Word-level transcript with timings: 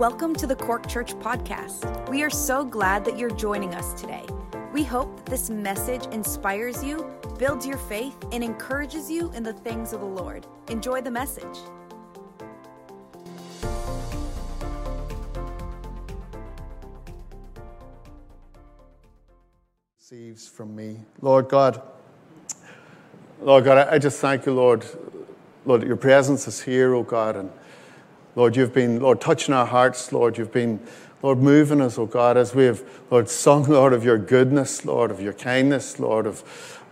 Welcome 0.00 0.34
to 0.36 0.46
the 0.46 0.56
Cork 0.56 0.88
Church 0.88 1.12
Podcast. 1.16 2.08
We 2.08 2.22
are 2.22 2.30
so 2.30 2.64
glad 2.64 3.04
that 3.04 3.18
you're 3.18 3.28
joining 3.28 3.74
us 3.74 3.92
today. 4.00 4.24
We 4.72 4.82
hope 4.82 5.14
that 5.18 5.26
this 5.26 5.50
message 5.50 6.06
inspires 6.06 6.82
you, 6.82 7.06
builds 7.38 7.66
your 7.66 7.76
faith, 7.76 8.16
and 8.32 8.42
encourages 8.42 9.10
you 9.10 9.30
in 9.32 9.42
the 9.42 9.52
things 9.52 9.92
of 9.92 10.00
the 10.00 10.06
Lord. 10.06 10.46
Enjoy 10.68 11.02
the 11.02 11.10
message. 11.10 11.44
receives 19.98 20.48
from 20.48 20.74
me. 20.74 20.96
Lord 21.20 21.50
God, 21.50 21.82
Lord 23.42 23.64
God, 23.64 23.86
I 23.86 23.98
just 23.98 24.18
thank 24.18 24.46
you, 24.46 24.54
Lord. 24.54 24.86
Lord, 25.66 25.82
your 25.82 25.96
presence 25.96 26.48
is 26.48 26.62
here, 26.62 26.94
oh 26.94 27.02
God. 27.02 27.36
And 27.36 27.52
Lord, 28.36 28.56
you've 28.56 28.72
been, 28.72 29.00
Lord, 29.00 29.20
touching 29.20 29.54
our 29.54 29.66
hearts, 29.66 30.12
Lord. 30.12 30.38
You've 30.38 30.52
been, 30.52 30.80
Lord, 31.22 31.38
moving 31.38 31.80
us, 31.80 31.98
oh 31.98 32.06
God, 32.06 32.36
as 32.36 32.54
we 32.54 32.64
have, 32.64 32.82
Lord, 33.10 33.28
sung, 33.28 33.64
Lord, 33.68 33.92
of 33.92 34.04
your 34.04 34.18
goodness, 34.18 34.84
Lord, 34.84 35.10
of 35.10 35.20
your 35.20 35.32
kindness, 35.32 35.98
Lord, 35.98 36.26
of, 36.26 36.42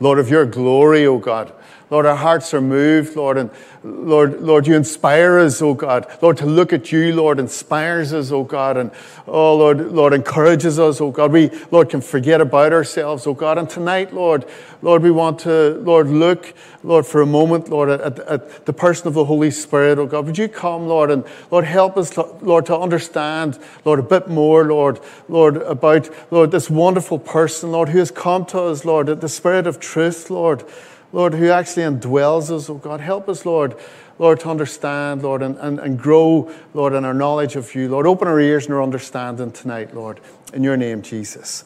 Lord, 0.01 0.19
of 0.19 0.29
your 0.29 0.45
glory, 0.45 1.07
oh 1.07 1.19
God. 1.19 1.53
Lord, 1.91 2.05
our 2.05 2.17
hearts 2.17 2.53
are 2.53 2.61
moved, 2.61 3.17
Lord, 3.17 3.39
and 3.39 3.51
Lord, 3.83 4.43
Lord, 4.43 4.67
you 4.67 4.75
inspire 4.75 5.39
us, 5.39 5.63
oh 5.63 5.73
God. 5.73 6.07
Lord, 6.21 6.37
to 6.39 6.47
look 6.47 6.73
at 6.73 6.93
you, 6.93 7.15
Lord, 7.15 7.39
inspires 7.39 8.13
us, 8.13 8.31
oh 8.31 8.45
God, 8.45 8.77
and 8.77 8.91
oh 9.27 9.57
Lord, 9.57 9.93
Lord, 9.93 10.13
encourages 10.13 10.79
us, 10.79 11.01
oh 11.01 11.11
God. 11.11 11.33
We, 11.33 11.51
Lord, 11.71 11.89
can 11.89 12.01
forget 12.01 12.41
about 12.41 12.73
ourselves, 12.73 13.27
oh 13.27 13.35
God. 13.35 13.57
And 13.57 13.71
tonight, 13.71 14.13
Lord, 14.13 14.45
Lord, 14.83 15.03
we 15.03 15.11
want 15.11 15.39
to, 15.41 15.79
Lord, 15.81 16.09
look, 16.09 16.55
Lord, 16.83 17.07
for 17.07 17.23
a 17.23 17.27
moment, 17.27 17.71
Lord, 17.71 17.89
at, 17.89 18.19
at 18.19 18.67
the 18.67 18.73
person 18.73 19.09
of 19.09 19.15
the 19.15 19.25
Holy 19.25 19.51
Spirit, 19.51 19.99
oh 19.99 20.07
God. 20.07 20.27
Would 20.27 20.39
you 20.39 20.49
come, 20.49 20.89
Lord, 20.89 21.11
and 21.11 21.25
Lord, 21.51 21.65
help 21.65 21.97
us, 21.97 22.17
Lord, 22.43 22.67
to 22.67 22.77
understand, 22.77 23.59
Lord, 23.87 23.99
a 23.99 24.03
bit 24.03 24.29
more, 24.29 24.65
Lord, 24.65 25.01
Lord, 25.29 25.57
about, 25.59 26.11
Lord, 26.31 26.51
this 26.51 26.69
wonderful 26.69 27.19
person, 27.19 27.73
Lord, 27.73 27.89
who 27.89 27.99
has 27.99 28.11
come 28.11 28.45
to 28.47 28.61
us, 28.63 28.85
Lord, 28.85 29.07
the 29.07 29.29
Spirit 29.29 29.67
of 29.67 29.81
truth, 29.81 30.29
Lord. 30.29 30.65
Lord, 31.13 31.35
who 31.35 31.49
actually 31.49 31.85
indwells 31.85 32.51
us. 32.51 32.69
Oh 32.69 32.75
God, 32.75 33.01
help 33.01 33.29
us, 33.29 33.47
Lord, 33.47 33.77
Lord, 34.19 34.41
to 34.41 34.51
understand, 34.51 35.23
Lord, 35.23 35.43
and, 35.43 35.57
and, 35.59 35.79
and 35.79 35.99
grow, 35.99 36.53
Lord, 36.75 36.93
in 36.93 37.05
our 37.05 37.15
knowledge 37.15 37.57
of 37.57 37.75
you. 37.75 37.89
Lord, 37.89 38.07
open 38.07 38.29
our 38.29 38.41
ears 38.41 38.67
and 38.67 38.75
our 38.75 38.83
understanding 38.83 39.53
tonight, 39.53 39.95
Lord. 39.95 40.21
In 40.53 40.65
your 40.65 40.77
name, 40.77 41.03
Jesus. 41.03 41.65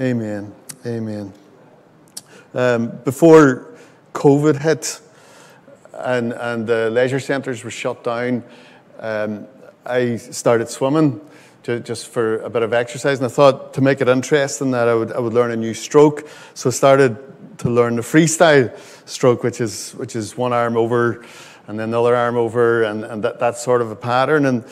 Amen. 0.00 0.52
Amen. 0.84 1.32
Um, 2.54 2.88
before 3.04 3.74
COVID 4.14 4.60
hit 4.60 5.00
and, 5.94 6.32
and 6.32 6.66
the 6.66 6.90
leisure 6.90 7.20
centres 7.20 7.64
were 7.64 7.70
shut 7.70 8.04
down, 8.04 8.42
um, 8.98 9.46
I 9.86 10.16
started 10.16 10.68
swimming 10.68 11.20
just 11.62 12.08
for 12.08 12.38
a 12.40 12.50
bit 12.50 12.62
of 12.62 12.72
exercise. 12.72 13.18
And 13.18 13.26
I 13.26 13.30
thought 13.30 13.74
to 13.74 13.80
make 13.80 14.00
it 14.00 14.08
interesting 14.08 14.72
that 14.72 14.88
I 14.88 14.94
would, 14.94 15.12
I 15.12 15.20
would 15.20 15.32
learn 15.32 15.52
a 15.52 15.56
new 15.56 15.74
stroke. 15.74 16.28
So 16.54 16.70
I 16.70 16.72
started 16.72 17.16
to 17.62 17.70
learn 17.70 17.96
the 17.96 18.02
freestyle 18.02 18.76
stroke, 19.08 19.44
which 19.44 19.60
is, 19.60 19.92
which 19.92 20.16
is 20.16 20.36
one 20.36 20.52
arm 20.52 20.76
over 20.76 21.24
and 21.68 21.78
then 21.78 21.92
the 21.92 22.00
other 22.00 22.16
arm 22.16 22.36
over, 22.36 22.82
and, 22.82 23.04
and 23.04 23.22
that, 23.22 23.38
that 23.38 23.56
sort 23.56 23.80
of 23.80 23.90
a 23.90 23.96
pattern. 23.96 24.46
And 24.46 24.64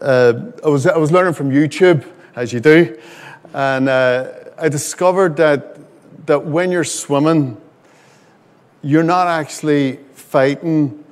uh, 0.00 0.34
I, 0.62 0.68
was, 0.68 0.86
I 0.86 0.98
was 0.98 1.10
learning 1.10 1.32
from 1.32 1.50
YouTube, 1.50 2.06
as 2.36 2.52
you 2.52 2.60
do, 2.60 2.98
and 3.54 3.88
uh, 3.88 4.32
I 4.58 4.68
discovered 4.68 5.36
that, 5.38 5.78
that 6.26 6.44
when 6.44 6.70
you're 6.70 6.84
swimming, 6.84 7.56
you're 8.82 9.02
not 9.02 9.26
actually 9.26 10.00
fighting 10.12 11.02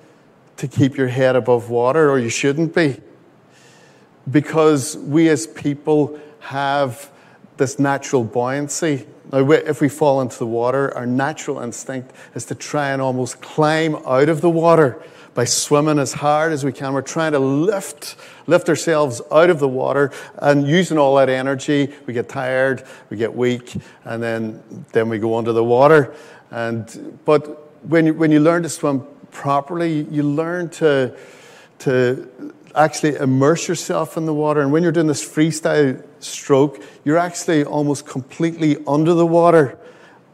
to 0.58 0.68
keep 0.68 0.98
your 0.98 1.08
head 1.08 1.34
above 1.34 1.70
water, 1.70 2.10
or 2.10 2.18
you 2.18 2.28
shouldn't 2.28 2.74
be, 2.74 3.00
because 4.30 4.98
we 4.98 5.30
as 5.30 5.46
people 5.46 6.20
have 6.40 7.10
this 7.56 7.78
natural 7.78 8.24
buoyancy 8.24 9.06
now, 9.32 9.50
if 9.50 9.80
we 9.80 9.88
fall 9.88 10.20
into 10.20 10.38
the 10.38 10.46
water, 10.46 10.94
our 10.94 11.06
natural 11.06 11.60
instinct 11.60 12.12
is 12.34 12.44
to 12.46 12.54
try 12.54 12.90
and 12.90 13.00
almost 13.00 13.40
climb 13.40 13.96
out 14.06 14.28
of 14.28 14.42
the 14.42 14.50
water 14.50 15.02
by 15.32 15.44
swimming 15.44 15.98
as 15.98 16.12
hard 16.12 16.52
as 16.52 16.64
we 16.64 16.72
can. 16.72 16.92
We're 16.92 17.00
trying 17.00 17.32
to 17.32 17.38
lift, 17.38 18.16
lift 18.46 18.68
ourselves 18.68 19.22
out 19.32 19.48
of 19.48 19.58
the 19.58 19.68
water 19.68 20.12
and 20.36 20.68
using 20.68 20.98
all 20.98 21.16
that 21.16 21.30
energy, 21.30 21.90
we 22.04 22.12
get 22.12 22.28
tired, 22.28 22.84
we 23.08 23.16
get 23.16 23.34
weak, 23.34 23.74
and 24.04 24.22
then, 24.22 24.62
then 24.92 25.08
we 25.08 25.18
go 25.18 25.38
under 25.38 25.54
the 25.54 25.64
water. 25.64 26.14
And, 26.50 27.18
but 27.24 27.72
when 27.88 28.04
you, 28.06 28.14
when 28.14 28.30
you 28.30 28.40
learn 28.40 28.62
to 28.64 28.68
swim 28.68 29.06
properly, 29.30 30.02
you 30.10 30.22
learn 30.24 30.68
to, 30.68 31.16
to 31.78 32.52
actually 32.74 33.16
immerse 33.16 33.68
yourself 33.68 34.16
in 34.16 34.26
the 34.26 34.34
water. 34.34 34.60
And 34.60 34.72
when 34.72 34.82
you're 34.82 34.92
doing 34.92 35.06
this 35.06 35.26
freestyle 35.26 36.02
stroke, 36.20 36.82
you're 37.04 37.18
actually 37.18 37.64
almost 37.64 38.06
completely 38.06 38.76
under 38.86 39.14
the 39.14 39.26
water. 39.26 39.78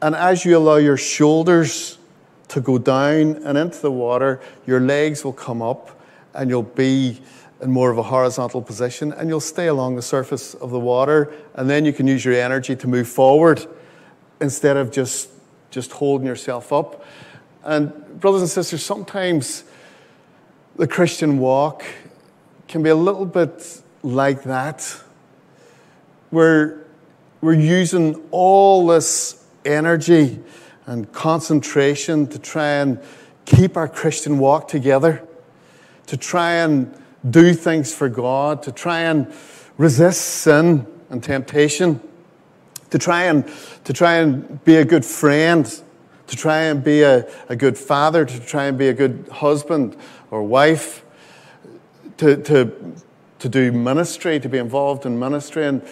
And 0.01 0.15
as 0.15 0.45
you 0.45 0.57
allow 0.57 0.77
your 0.77 0.97
shoulders 0.97 1.99
to 2.49 2.61
go 2.61 2.79
down 2.79 3.43
and 3.45 3.59
into 3.59 3.81
the 3.81 3.91
water, 3.91 4.41
your 4.67 4.81
legs 4.81 5.25
will 5.25 5.33
come 5.33 5.61
up 5.61 6.01
and 6.35 6.49
you'll 6.49 6.63
be 6.63 7.21
in 7.61 7.71
more 7.71 7.91
of 7.91 7.99
a 7.99 8.03
horizontal 8.03 8.63
position 8.63 9.13
and 9.13 9.29
you'll 9.29 9.41
stay 9.41 9.67
along 9.67 9.97
the 9.97 10.03
surface 10.03 10.55
of 10.55 10.71
the 10.71 10.79
water. 10.79 11.33
And 11.55 11.69
then 11.69 11.85
you 11.85 11.93
can 11.93 12.07
use 12.07 12.25
your 12.25 12.35
energy 12.35 12.77
to 12.77 12.87
move 12.87 13.09
forward 13.09 13.67
instead 14.41 14.77
of 14.77 14.93
just, 14.93 15.31
just 15.71 15.91
holding 15.93 16.27
yourself 16.27 16.73
up. 16.73 17.05
And, 17.65 18.21
brothers 18.21 18.43
and 18.43 18.51
sisters, 18.51 18.85
sometimes 18.85 19.65
the 20.77 20.87
Christian 20.87 21.39
walk 21.39 21.85
can 22.69 22.83
be 22.83 22.91
a 22.91 22.95
little 22.95 23.25
bit 23.25 23.81
like 24.03 24.43
that. 24.43 25.03
We're, 26.31 26.85
we're 27.41 27.55
using 27.55 28.23
all 28.31 28.87
this 28.87 29.43
energy 29.65 30.39
and 30.85 31.11
concentration 31.11 32.27
to 32.27 32.39
try 32.39 32.69
and 32.69 33.01
keep 33.47 33.79
our 33.79 33.89
Christian 33.89 34.39
walk 34.39 34.69
together, 34.69 35.27
to 36.07 36.17
try 36.19 36.57
and 36.57 36.95
do 37.29 37.55
things 37.55 37.95
for 37.95 38.11
God, 38.11 38.63
to 38.65 38.73
try 38.73 39.01
and 39.01 39.33
resist 39.79 40.21
sin 40.21 40.87
and 41.09 41.25
temptation, 41.25 42.01
to 42.91 42.99
try 42.99 43.25
and, 43.25 43.51
to 43.85 43.95
try 43.95 44.17
and 44.17 44.63
be 44.65 44.77
a 44.77 44.85
good 44.85 45.07
friend, 45.07 45.65
to 46.27 46.37
try 46.37 46.65
and 46.65 46.85
be 46.85 47.01
a, 47.01 47.27
a 47.49 47.57
good 47.57 47.79
father, 47.79 48.27
to 48.27 48.41
try 48.41 48.67
and 48.67 48.77
be 48.77 48.89
a 48.89 48.95
good 48.95 49.27
husband 49.33 49.97
or 50.31 50.43
wife 50.43 51.03
to, 52.19 52.37
to, 52.43 52.95
to 53.39 53.49
do 53.49 53.73
ministry, 53.73 54.39
to 54.41 54.49
be 54.49 54.59
involved 54.59 55.07
in 55.07 55.19
ministry. 55.19 55.67
And 55.67 55.83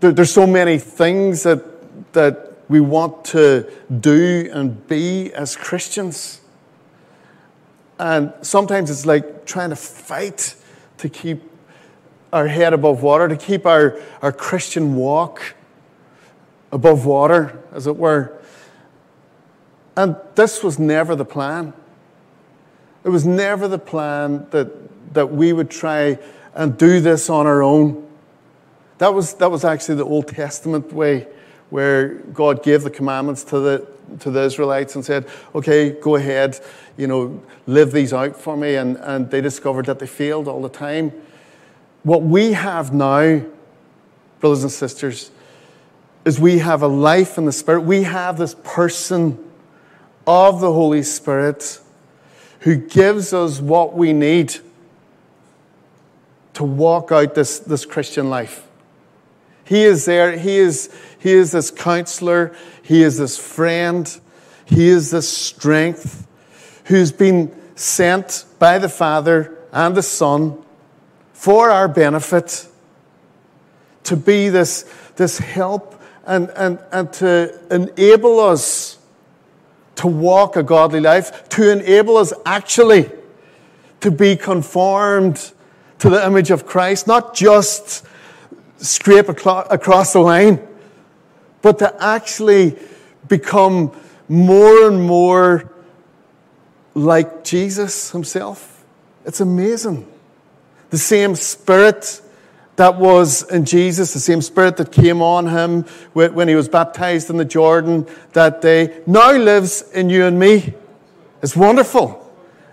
there, 0.00 0.12
there's 0.12 0.32
so 0.32 0.46
many 0.46 0.78
things 0.78 1.42
that, 1.42 2.12
that 2.12 2.52
we 2.68 2.80
want 2.80 3.24
to 3.26 3.70
do 4.00 4.50
and 4.52 4.86
be 4.88 5.32
as 5.32 5.56
Christians. 5.56 6.40
And 7.98 8.32
sometimes 8.42 8.90
it's 8.90 9.06
like 9.06 9.46
trying 9.46 9.70
to 9.70 9.76
fight 9.76 10.56
to 10.98 11.08
keep 11.08 11.42
our 12.32 12.48
head 12.48 12.72
above 12.72 13.02
water, 13.02 13.28
to 13.28 13.36
keep 13.36 13.66
our, 13.66 14.00
our 14.20 14.32
Christian 14.32 14.96
walk 14.96 15.54
above 16.72 17.06
water, 17.06 17.62
as 17.72 17.86
it 17.86 17.96
were. 17.96 18.36
And 19.96 20.16
this 20.34 20.62
was 20.62 20.78
never 20.78 21.14
the 21.14 21.24
plan. 21.24 21.72
It 23.04 23.10
was 23.10 23.24
never 23.24 23.68
the 23.68 23.78
plan 23.78 24.48
that 24.50 24.83
that 25.14 25.32
we 25.32 25.52
would 25.52 25.70
try 25.70 26.18
and 26.54 26.76
do 26.78 27.00
this 27.00 27.30
on 27.30 27.46
our 27.46 27.62
own. 27.62 28.06
That 28.98 29.14
was, 29.14 29.34
that 29.34 29.50
was 29.50 29.64
actually 29.64 29.96
the 29.96 30.04
Old 30.04 30.28
Testament 30.28 30.92
way 30.92 31.26
where 31.70 32.14
God 32.32 32.62
gave 32.62 32.82
the 32.82 32.90
commandments 32.90 33.42
to 33.44 33.58
the, 33.58 33.86
to 34.20 34.30
the 34.30 34.42
Israelites 34.42 34.94
and 34.94 35.04
said, 35.04 35.26
okay, 35.54 35.90
go 35.90 36.16
ahead, 36.16 36.60
you 36.96 37.06
know, 37.06 37.42
live 37.66 37.90
these 37.90 38.12
out 38.12 38.36
for 38.36 38.56
me. 38.56 38.76
And, 38.76 38.96
and 38.98 39.30
they 39.30 39.40
discovered 39.40 39.86
that 39.86 39.98
they 39.98 40.06
failed 40.06 40.46
all 40.46 40.62
the 40.62 40.68
time. 40.68 41.12
What 42.02 42.22
we 42.22 42.52
have 42.52 42.92
now, 42.92 43.42
brothers 44.40 44.62
and 44.62 44.70
sisters, 44.70 45.30
is 46.24 46.38
we 46.38 46.58
have 46.58 46.82
a 46.82 46.86
life 46.86 47.38
in 47.38 47.44
the 47.44 47.52
Spirit. 47.52 47.80
We 47.80 48.04
have 48.04 48.38
this 48.38 48.54
person 48.62 49.38
of 50.26 50.60
the 50.60 50.72
Holy 50.72 51.02
Spirit 51.02 51.80
who 52.60 52.76
gives 52.76 53.32
us 53.32 53.60
what 53.60 53.94
we 53.94 54.12
need 54.12 54.54
to 56.54 56.64
walk 56.64 57.12
out 57.12 57.34
this, 57.34 57.58
this 57.58 57.84
Christian 57.84 58.30
life. 58.30 58.66
He 59.64 59.84
is 59.84 60.04
there. 60.04 60.36
He 60.36 60.58
is, 60.58 60.94
he 61.18 61.32
is 61.32 61.52
this 61.52 61.70
counselor. 61.70 62.54
He 62.82 63.02
is 63.02 63.18
this 63.18 63.38
friend. 63.38 64.20
He 64.64 64.88
is 64.88 65.10
this 65.10 65.28
strength 65.28 66.26
who's 66.84 67.12
been 67.12 67.54
sent 67.76 68.44
by 68.58 68.78
the 68.78 68.88
Father 68.88 69.58
and 69.72 69.96
the 69.96 70.02
Son 70.02 70.62
for 71.32 71.70
our 71.70 71.88
benefit 71.88 72.68
to 74.04 74.16
be 74.16 74.48
this, 74.48 74.88
this 75.16 75.38
help 75.38 76.00
and, 76.26 76.50
and, 76.50 76.78
and 76.92 77.12
to 77.14 77.58
enable 77.70 78.40
us 78.40 78.98
to 79.96 80.06
walk 80.06 80.56
a 80.56 80.62
godly 80.62 81.00
life, 81.00 81.48
to 81.50 81.70
enable 81.70 82.16
us 82.16 82.32
actually 82.44 83.10
to 84.00 84.10
be 84.10 84.36
conformed 84.36 85.52
to 86.04 86.10
the 86.10 86.26
image 86.26 86.50
of 86.50 86.66
Christ, 86.66 87.06
not 87.06 87.34
just 87.34 88.04
scrape 88.76 89.30
across 89.30 90.12
the 90.12 90.18
line, 90.18 90.60
but 91.62 91.78
to 91.78 91.96
actually 91.98 92.76
become 93.26 93.90
more 94.28 94.86
and 94.86 95.00
more 95.02 95.72
like 96.94 97.42
Jesus 97.42 98.10
himself. 98.10 98.84
It's 99.24 99.40
amazing. 99.40 100.06
The 100.90 100.98
same 100.98 101.36
spirit 101.36 102.20
that 102.76 102.98
was 102.98 103.50
in 103.50 103.64
Jesus, 103.64 104.12
the 104.12 104.20
same 104.20 104.42
spirit 104.42 104.76
that 104.76 104.92
came 104.92 105.22
on 105.22 105.46
him 105.46 105.84
when 106.12 106.48
he 106.48 106.54
was 106.54 106.68
baptized 106.68 107.30
in 107.30 107.38
the 107.38 107.46
Jordan 107.46 108.06
that 108.34 108.60
day, 108.60 109.00
now 109.06 109.32
lives 109.32 109.90
in 109.92 110.10
you 110.10 110.26
and 110.26 110.38
me. 110.38 110.74
It's 111.42 111.56
wonderful. 111.56 112.20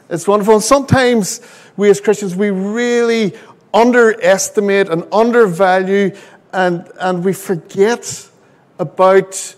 It's 0.09 0.27
wonderful. 0.27 0.55
And 0.55 0.63
sometimes 0.63 1.39
we 1.77 1.89
as 1.89 2.01
Christians, 2.01 2.35
we 2.35 2.49
really 2.49 3.33
underestimate 3.73 4.89
and 4.89 5.05
undervalue 5.11 6.15
and, 6.53 6.89
and 6.99 7.23
we 7.23 7.33
forget 7.33 8.29
about 8.79 9.55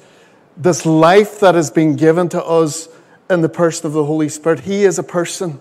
this 0.56 0.86
life 0.86 1.40
that 1.40 1.56
has 1.56 1.72
been 1.72 1.96
given 1.96 2.30
to 2.30 2.44
us 2.44 2.88
in 3.30 3.42
the 3.42 3.50
person 3.50 3.88
of 3.88 3.94
the 3.94 4.04
Holy 4.04 4.30
Spirit. 4.30 4.62
He 4.62 4.84
is 4.84 5.00
a 5.00 5.04
person. 5.04 5.60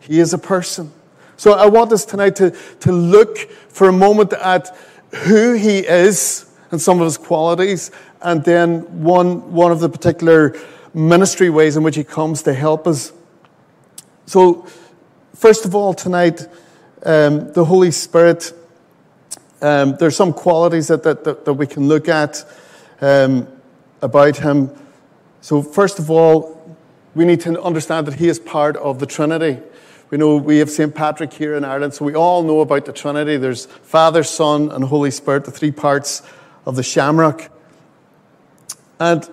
He 0.00 0.18
is 0.18 0.32
a 0.32 0.38
person. 0.38 0.92
So 1.36 1.52
I 1.52 1.66
want 1.66 1.92
us 1.92 2.04
tonight 2.04 2.36
to, 2.36 2.50
to 2.80 2.92
look 2.92 3.38
for 3.68 3.88
a 3.88 3.92
moment 3.92 4.32
at 4.32 4.76
who 5.12 5.52
he 5.52 5.78
is 5.78 6.50
and 6.70 6.80
some 6.80 7.00
of 7.00 7.04
his 7.04 7.16
qualities, 7.18 7.90
and 8.22 8.42
then 8.42 9.02
one, 9.04 9.52
one 9.52 9.70
of 9.70 9.80
the 9.80 9.88
particular 9.88 10.56
ministry 10.92 11.50
ways 11.50 11.76
in 11.76 11.82
which 11.82 11.94
he 11.94 12.02
comes 12.02 12.42
to 12.42 12.52
help 12.52 12.86
us. 12.86 13.12
So, 14.24 14.66
first 15.36 15.64
of 15.64 15.74
all, 15.74 15.94
tonight, 15.94 16.46
um, 17.04 17.52
the 17.52 17.64
Holy 17.64 17.90
Spirit, 17.90 18.52
um, 19.62 19.96
there's 19.98 20.16
some 20.16 20.32
qualities 20.32 20.88
that, 20.88 21.02
that, 21.02 21.24
that, 21.24 21.44
that 21.44 21.52
we 21.54 21.66
can 21.66 21.88
look 21.88 22.08
at 22.08 22.44
um, 23.00 23.46
about 24.02 24.38
him. 24.38 24.70
So, 25.40 25.62
first 25.62 25.98
of 25.98 26.10
all, 26.10 26.76
we 27.14 27.24
need 27.24 27.40
to 27.42 27.62
understand 27.62 28.06
that 28.06 28.14
he 28.14 28.28
is 28.28 28.38
part 28.38 28.76
of 28.76 28.98
the 28.98 29.06
Trinity. 29.06 29.60
We 30.10 30.18
know 30.18 30.36
we 30.36 30.58
have 30.58 30.70
St. 30.70 30.94
Patrick 30.94 31.32
here 31.32 31.54
in 31.54 31.64
Ireland, 31.64 31.94
so 31.94 32.04
we 32.04 32.14
all 32.14 32.42
know 32.42 32.60
about 32.60 32.84
the 32.84 32.92
Trinity. 32.92 33.36
There's 33.36 33.66
Father, 33.66 34.22
Son, 34.22 34.70
and 34.70 34.84
Holy 34.84 35.10
Spirit, 35.10 35.44
the 35.44 35.50
three 35.50 35.70
parts 35.70 36.22
of 36.64 36.76
the 36.76 36.82
shamrock. 36.82 37.50
And 38.98 39.24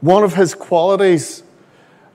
one 0.00 0.24
of 0.24 0.34
his 0.34 0.54
qualities 0.54 1.42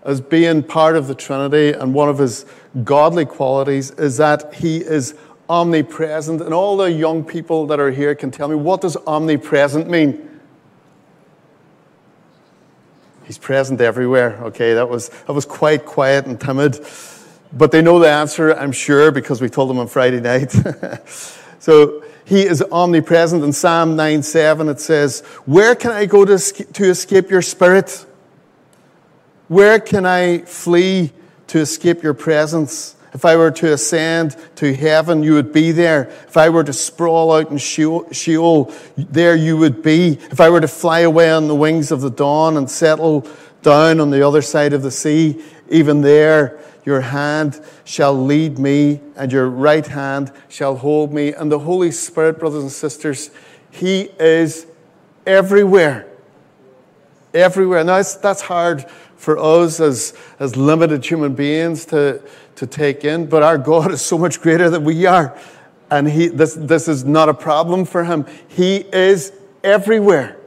as 0.03 0.21
being 0.21 0.61
part 0.61 0.95
of 0.95 1.07
the 1.07 1.15
Trinity 1.15 1.71
and 1.71 1.93
one 1.93 2.09
of 2.09 2.19
his 2.19 2.45
godly 2.83 3.25
qualities 3.25 3.91
is 3.91 4.17
that 4.17 4.53
he 4.55 4.77
is 4.77 5.15
omnipresent. 5.49 6.41
And 6.41 6.53
all 6.53 6.77
the 6.77 6.91
young 6.91 7.23
people 7.23 7.67
that 7.67 7.79
are 7.79 7.91
here 7.91 8.15
can 8.15 8.31
tell 8.31 8.47
me 8.47 8.55
what 8.55 8.81
does 8.81 8.97
omnipresent 9.07 9.89
mean? 9.89 10.29
He's 13.25 13.37
present 13.37 13.81
everywhere. 13.81 14.37
Okay, 14.43 14.73
that 14.73 14.87
was, 14.87 15.09
that 15.09 15.33
was 15.33 15.45
quite 15.45 15.85
quiet 15.85 16.25
and 16.25 16.39
timid. 16.39 16.85
But 17.51 17.71
they 17.71 17.81
know 17.81 17.99
the 17.99 18.09
answer, 18.09 18.53
I'm 18.53 18.71
sure, 18.71 19.11
because 19.11 19.41
we 19.41 19.49
told 19.49 19.69
them 19.69 19.79
on 19.79 19.87
Friday 19.87 20.19
night. 20.19 20.51
so 21.59 22.03
he 22.25 22.41
is 22.41 22.61
omnipresent. 22.71 23.43
In 23.43 23.53
Psalm 23.53 23.95
9 23.95 24.21
7, 24.21 24.69
it 24.69 24.79
says, 24.79 25.21
Where 25.45 25.73
can 25.73 25.91
I 25.91 26.05
go 26.05 26.25
to, 26.25 26.37
to 26.37 26.89
escape 26.89 27.31
your 27.31 27.41
spirit? 27.41 28.05
Where 29.47 29.79
can 29.79 30.05
I 30.05 30.39
flee 30.39 31.11
to 31.47 31.59
escape 31.59 32.03
your 32.03 32.13
presence? 32.13 32.95
If 33.13 33.23
I 33.23 33.37
were 33.37 33.51
to 33.51 33.71
ascend 33.71 34.35
to 34.57 34.73
heaven, 34.73 35.23
you 35.23 35.33
would 35.35 35.53
be 35.53 35.71
there. 35.71 36.09
If 36.27 36.35
I 36.35 36.49
were 36.49 36.65
to 36.65 36.73
sprawl 36.73 37.31
out 37.31 37.49
in 37.49 37.57
Sheol, 37.57 38.73
there 38.97 39.35
you 39.35 39.55
would 39.57 39.81
be. 39.81 40.19
If 40.31 40.41
I 40.41 40.49
were 40.49 40.59
to 40.59 40.67
fly 40.67 40.99
away 40.99 41.31
on 41.31 41.47
the 41.47 41.55
wings 41.55 41.91
of 41.91 42.01
the 42.01 42.09
dawn 42.09 42.57
and 42.57 42.69
settle 42.69 43.25
down 43.61 44.01
on 44.01 44.09
the 44.09 44.27
other 44.27 44.41
side 44.41 44.73
of 44.73 44.81
the 44.81 44.91
sea, 44.91 45.41
even 45.69 46.01
there 46.01 46.59
your 46.85 47.01
hand 47.01 47.59
shall 47.83 48.13
lead 48.13 48.59
me, 48.59 49.01
and 49.15 49.31
your 49.31 49.49
right 49.49 49.85
hand 49.85 50.31
shall 50.47 50.75
hold 50.75 51.11
me. 51.11 51.33
And 51.33 51.51
the 51.51 51.59
Holy 51.59 51.91
Spirit, 51.91 52.39
brothers 52.39 52.61
and 52.61 52.71
sisters, 52.71 53.31
He 53.71 54.01
is 54.19 54.67
everywhere. 55.25 56.07
Everywhere. 57.33 57.83
Now, 57.83 57.97
that's, 57.97 58.15
that's 58.15 58.41
hard 58.41 58.85
for 59.25 59.39
us 59.39 59.79
as, 59.79 60.13
as 60.39 60.55
limited 60.55 61.03
human 61.03 61.33
beings 61.33 61.83
to, 61.85 62.21
to 62.55 62.67
take 62.67 63.03
in, 63.03 63.25
but 63.25 63.41
our 63.41 63.57
God 63.57 63.91
is 63.91 64.01
so 64.01 64.19
much 64.19 64.39
greater 64.39 64.69
than 64.69 64.83
we 64.83 65.07
are. 65.07 65.35
And 65.89 66.07
he, 66.07 66.27
this, 66.27 66.53
this 66.53 66.87
is 66.87 67.03
not 67.03 67.27
a 67.27 67.33
problem 67.33 67.85
for 67.85 68.03
Him. 68.03 68.27
He 68.47 68.77
is 68.77 69.33
everywhere. 69.63 70.37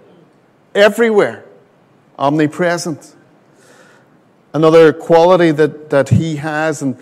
Everywhere. 0.76 1.44
Omnipresent. 2.19 3.16
Another 4.54 4.92
quality 4.92 5.50
that, 5.50 5.90
that 5.90 6.08
he 6.08 6.36
has, 6.36 6.80
and 6.80 6.96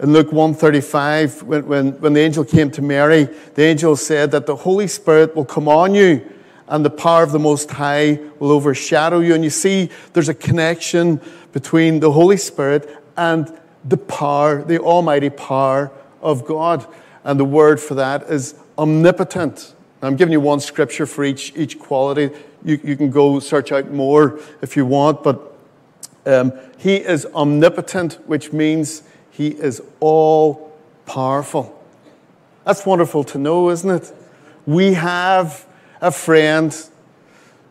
in 0.00 0.12
Luke 0.12 0.32
135, 0.32 1.44
when, 1.44 1.66
when, 1.66 1.92
when 2.00 2.12
the 2.12 2.20
angel 2.20 2.44
came 2.44 2.72
to 2.72 2.82
Mary, 2.82 3.24
the 3.54 3.62
angel 3.62 3.94
said 3.94 4.32
that 4.32 4.46
the 4.46 4.56
Holy 4.56 4.88
Spirit 4.88 5.36
will 5.36 5.44
come 5.44 5.68
on 5.68 5.94
you 5.94 6.28
and 6.70 6.84
the 6.84 6.90
power 6.90 7.24
of 7.24 7.32
the 7.32 7.38
Most 7.38 7.70
High 7.70 8.20
will 8.38 8.52
overshadow 8.52 9.18
you. 9.18 9.34
And 9.34 9.42
you 9.42 9.50
see, 9.50 9.90
there's 10.12 10.28
a 10.28 10.34
connection 10.34 11.20
between 11.52 11.98
the 11.98 12.12
Holy 12.12 12.36
Spirit 12.36 12.88
and 13.16 13.52
the 13.84 13.96
power, 13.96 14.62
the 14.62 14.78
almighty 14.78 15.30
power 15.30 15.90
of 16.22 16.46
God. 16.46 16.86
And 17.24 17.38
the 17.38 17.44
word 17.44 17.80
for 17.80 17.96
that 17.96 18.22
is 18.30 18.54
omnipotent. 18.78 19.74
I'm 20.00 20.16
giving 20.16 20.32
you 20.32 20.40
one 20.40 20.60
scripture 20.60 21.06
for 21.06 21.24
each, 21.24 21.52
each 21.56 21.78
quality. 21.78 22.30
You, 22.64 22.80
you 22.84 22.96
can 22.96 23.10
go 23.10 23.40
search 23.40 23.72
out 23.72 23.90
more 23.90 24.38
if 24.62 24.76
you 24.76 24.86
want, 24.86 25.24
but 25.24 25.58
um, 26.24 26.52
he 26.78 26.96
is 26.96 27.26
omnipotent, 27.34 28.14
which 28.26 28.52
means 28.52 29.02
he 29.30 29.48
is 29.48 29.82
all 29.98 30.72
powerful. 31.04 31.76
That's 32.64 32.86
wonderful 32.86 33.24
to 33.24 33.38
know, 33.38 33.70
isn't 33.70 33.90
it? 33.90 34.12
We 34.66 34.94
have 34.94 35.66
a 36.00 36.10
friend 36.10 36.76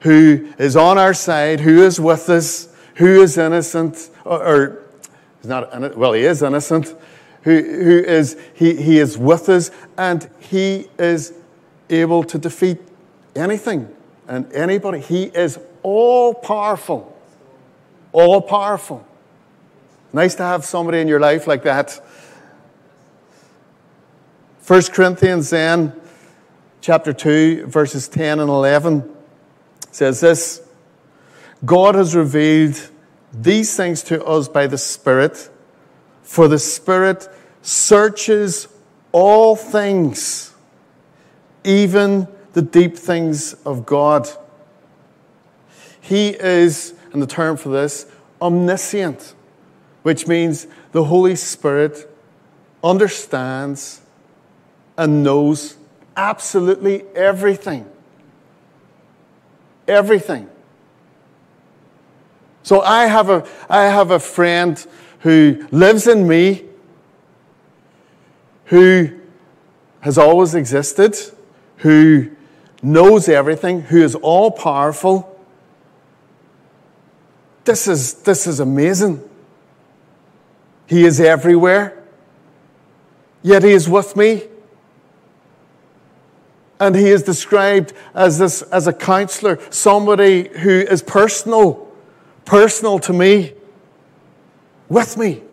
who 0.02 0.54
is 0.58 0.76
on 0.76 0.98
our 0.98 1.14
side, 1.14 1.60
who 1.60 1.84
is 1.84 2.00
with 2.00 2.30
us, 2.30 2.70
who 2.96 3.22
is 3.22 3.38
innocent, 3.38 4.10
or, 4.26 4.44
or 4.44 4.84
is 5.42 5.48
not, 5.48 5.98
well, 5.98 6.14
he 6.14 6.24
is 6.24 6.42
innocent, 6.42 6.96
who, 7.44 7.62
who 7.62 8.00
is, 8.00 8.40
he, 8.54 8.76
he 8.76 9.00
is 9.00 9.18
with 9.18 9.50
us, 9.50 9.72
and 9.98 10.30
he 10.40 10.88
is 10.98 11.34
able 11.90 12.24
to 12.24 12.38
defeat 12.38 12.78
anything 13.36 13.94
and 14.28 14.52
anybody. 14.54 15.00
He 15.00 15.24
is 15.24 15.60
all 15.82 16.34
powerful 16.34 17.16
all 18.12 18.42
powerful. 18.42 19.06
Nice 20.12 20.36
to 20.36 20.44
have 20.44 20.66
somebody 20.66 21.00
in 21.00 21.08
your 21.08 21.20
life 21.20 21.48
like 21.48 21.64
that. 21.64 22.04
1 24.66 24.84
Corinthians 24.94 25.50
then, 25.50 25.99
chapter 26.82 27.14
2, 27.14 27.66
verses 27.68 28.08
10 28.08 28.40
and 28.40 28.50
11 28.50 29.10
says 29.92 30.22
this 30.22 30.62
God 31.66 31.96
has 31.96 32.16
revealed 32.16 32.90
these 33.34 33.76
things 33.76 34.02
to 34.04 34.24
us 34.24 34.48
by 34.48 34.68
the 34.68 34.78
Spirit, 34.78 35.50
for 36.24 36.48
the 36.48 36.60
Spirit 36.60 37.28
searches 37.62 38.68
all 39.12 39.56
things, 39.56 40.54
even 41.64 42.28
the 42.54 42.62
deep 42.62 42.98
things 42.98 43.54
of 43.66 43.86
God. 43.86 44.28
He 46.00 46.30
is 46.30 46.94
and 47.12 47.22
the 47.22 47.28
term 47.28 47.58
for 47.58 47.70
this, 47.70 48.06
omniscient, 48.42 49.34
which 50.04 50.28
means 50.28 50.68
the 50.92 51.06
Holy 51.06 51.36
Spirit 51.36 52.10
understands 52.84 54.02
and 54.98 55.24
knows 55.24 55.76
absolutely 56.20 57.04
everything. 57.16 57.90
Everything. 59.88 60.50
So 62.64 62.82
I 62.82 63.06
have 63.06 63.30
a, 63.30 63.48
I 63.70 63.84
have 63.86 64.12
a 64.12 64.20
friend 64.20 64.86
who 65.20 65.66
lives 65.72 66.08
in 66.08 66.28
me, 66.28 66.66
who 68.66 69.18
has 70.02 70.18
always 70.18 70.56
existed, 70.56 71.16
who 71.78 72.30
knows 72.84 73.30
everything, 73.30 73.82
who 73.82 74.04
is 74.04 74.16
all 74.16 74.52
powerful, 74.52 75.40
this 77.64 77.88
is, 77.88 78.16
this 78.16 78.48
is 78.48 78.60
amazing. 78.60 79.24
He 80.88 81.06
is 81.06 81.20
everywhere, 81.20 82.04
yet 83.44 83.64
He 83.64 83.72
is 83.72 83.88
with 83.88 84.16
me. 84.16 84.44
And 86.80 86.96
He 86.96 87.10
is 87.10 87.24
described 87.24 87.94
as, 88.14 88.38
this, 88.40 88.62
as 88.62 88.88
a 88.88 88.94
counselor, 88.94 89.60
somebody 89.70 90.48
who 90.48 90.70
is 90.70 91.02
personal, 91.02 91.92
personal 92.46 93.00
to 93.00 93.14
me, 93.14 93.54
with 94.88 95.18
me. 95.18 95.44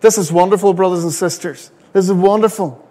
This 0.00 0.18
is 0.18 0.32
wonderful, 0.32 0.74
brothers 0.74 1.04
and 1.04 1.12
sisters. 1.12 1.70
This 1.92 2.06
is 2.06 2.12
wonderful. 2.12 2.88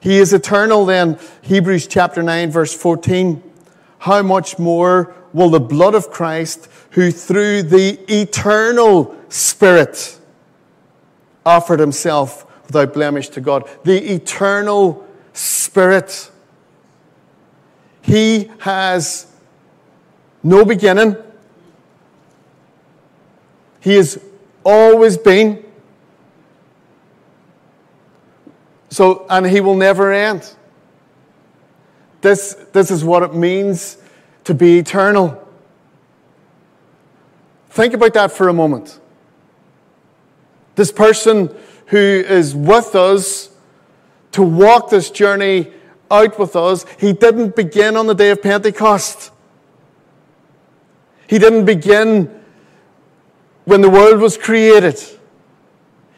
He 0.00 0.18
is 0.18 0.32
eternal, 0.32 0.86
then, 0.86 1.18
Hebrews 1.42 1.86
chapter 1.86 2.22
9, 2.22 2.50
verse 2.50 2.74
14. 2.74 3.42
How 3.98 4.22
much 4.22 4.58
more 4.58 5.14
will 5.32 5.50
the 5.50 5.60
blood 5.60 5.94
of 5.94 6.10
Christ, 6.10 6.68
who 6.90 7.10
through 7.10 7.64
the 7.64 7.98
eternal 8.12 9.16
Spirit 9.28 10.18
offered 11.44 11.80
himself 11.80 12.44
without 12.66 12.94
blemish 12.94 13.28
to 13.30 13.40
God, 13.40 13.68
the 13.84 14.14
eternal 14.14 15.05
Spirit, 15.36 16.30
He 18.00 18.50
has 18.60 19.26
no 20.42 20.64
beginning. 20.64 21.16
He 23.80 23.94
has 23.96 24.18
always 24.64 25.18
been. 25.18 25.62
So, 28.88 29.26
and 29.28 29.46
he 29.46 29.60
will 29.60 29.76
never 29.76 30.12
end. 30.12 30.54
This, 32.22 32.54
this 32.72 32.90
is 32.90 33.04
what 33.04 33.22
it 33.22 33.34
means 33.34 33.98
to 34.44 34.54
be 34.54 34.78
eternal. 34.78 35.46
Think 37.70 37.92
about 37.92 38.14
that 38.14 38.32
for 38.32 38.48
a 38.48 38.54
moment. 38.54 38.98
This 40.76 40.90
person 40.90 41.54
who 41.88 41.98
is 41.98 42.54
with 42.54 42.94
us 42.94 43.50
to 44.36 44.42
walk 44.42 44.90
this 44.90 45.10
journey 45.10 45.72
out 46.10 46.38
with 46.38 46.56
us, 46.56 46.84
he 47.00 47.14
didn't 47.14 47.56
begin 47.56 47.96
on 47.96 48.06
the 48.06 48.14
day 48.14 48.30
of 48.30 48.42
Pentecost. 48.42 49.32
He 51.26 51.38
didn't 51.38 51.64
begin 51.64 52.44
when 53.64 53.80
the 53.80 53.88
world 53.88 54.20
was 54.20 54.36
created. 54.36 55.00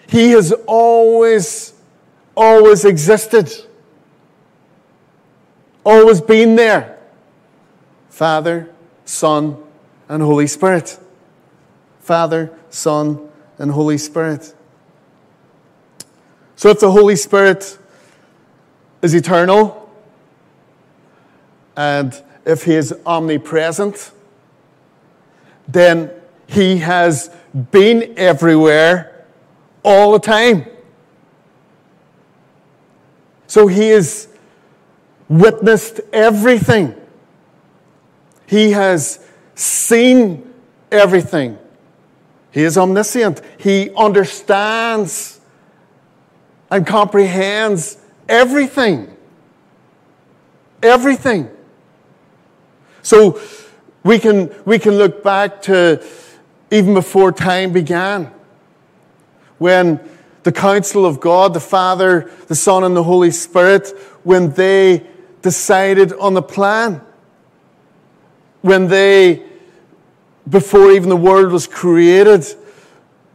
He 0.08 0.32
has 0.32 0.52
always, 0.66 1.74
always 2.36 2.84
existed, 2.84 3.52
always 5.86 6.20
been 6.20 6.56
there. 6.56 6.98
Father, 8.10 8.68
Son, 9.04 9.56
and 10.08 10.24
Holy 10.24 10.48
Spirit. 10.48 10.98
Father, 12.00 12.50
Son, 12.68 13.30
and 13.58 13.70
Holy 13.70 13.96
Spirit. 13.96 14.54
So 16.56 16.70
if 16.70 16.80
the 16.80 16.90
Holy 16.90 17.14
Spirit 17.14 17.77
is 19.02 19.14
eternal, 19.14 19.90
and 21.76 22.22
if 22.44 22.64
He 22.64 22.74
is 22.74 22.94
omnipresent, 23.06 24.12
then 25.66 26.10
He 26.46 26.78
has 26.78 27.30
been 27.70 28.14
everywhere 28.16 29.26
all 29.82 30.12
the 30.12 30.18
time. 30.18 30.66
So 33.46 33.66
He 33.66 33.90
has 33.90 34.28
witnessed 35.28 36.00
everything. 36.12 36.94
He 38.46 38.72
has 38.72 39.24
seen 39.54 40.52
everything. 40.90 41.58
He 42.50 42.62
is 42.62 42.78
omniscient. 42.78 43.42
He 43.58 43.90
understands 43.94 45.38
and 46.70 46.86
comprehends 46.86 47.98
everything. 48.28 49.14
Everything. 50.82 51.50
So 53.02 53.40
we 54.02 54.18
can, 54.18 54.54
we 54.64 54.78
can 54.78 54.96
look 54.96 55.22
back 55.22 55.62
to 55.62 56.04
even 56.70 56.94
before 56.94 57.32
time 57.32 57.72
began, 57.72 58.30
when 59.58 60.00
the 60.42 60.52
council 60.52 61.04
of 61.04 61.20
God, 61.20 61.54
the 61.54 61.60
Father, 61.60 62.30
the 62.46 62.54
Son, 62.54 62.84
and 62.84 62.96
the 62.96 63.02
Holy 63.02 63.30
Spirit, 63.30 63.88
when 64.22 64.52
they 64.52 65.06
decided 65.42 66.12
on 66.14 66.34
the 66.34 66.42
plan, 66.42 67.00
when 68.62 68.88
they, 68.88 69.42
before 70.48 70.90
even 70.90 71.08
the 71.08 71.16
world 71.16 71.52
was 71.52 71.66
created, 71.66 72.44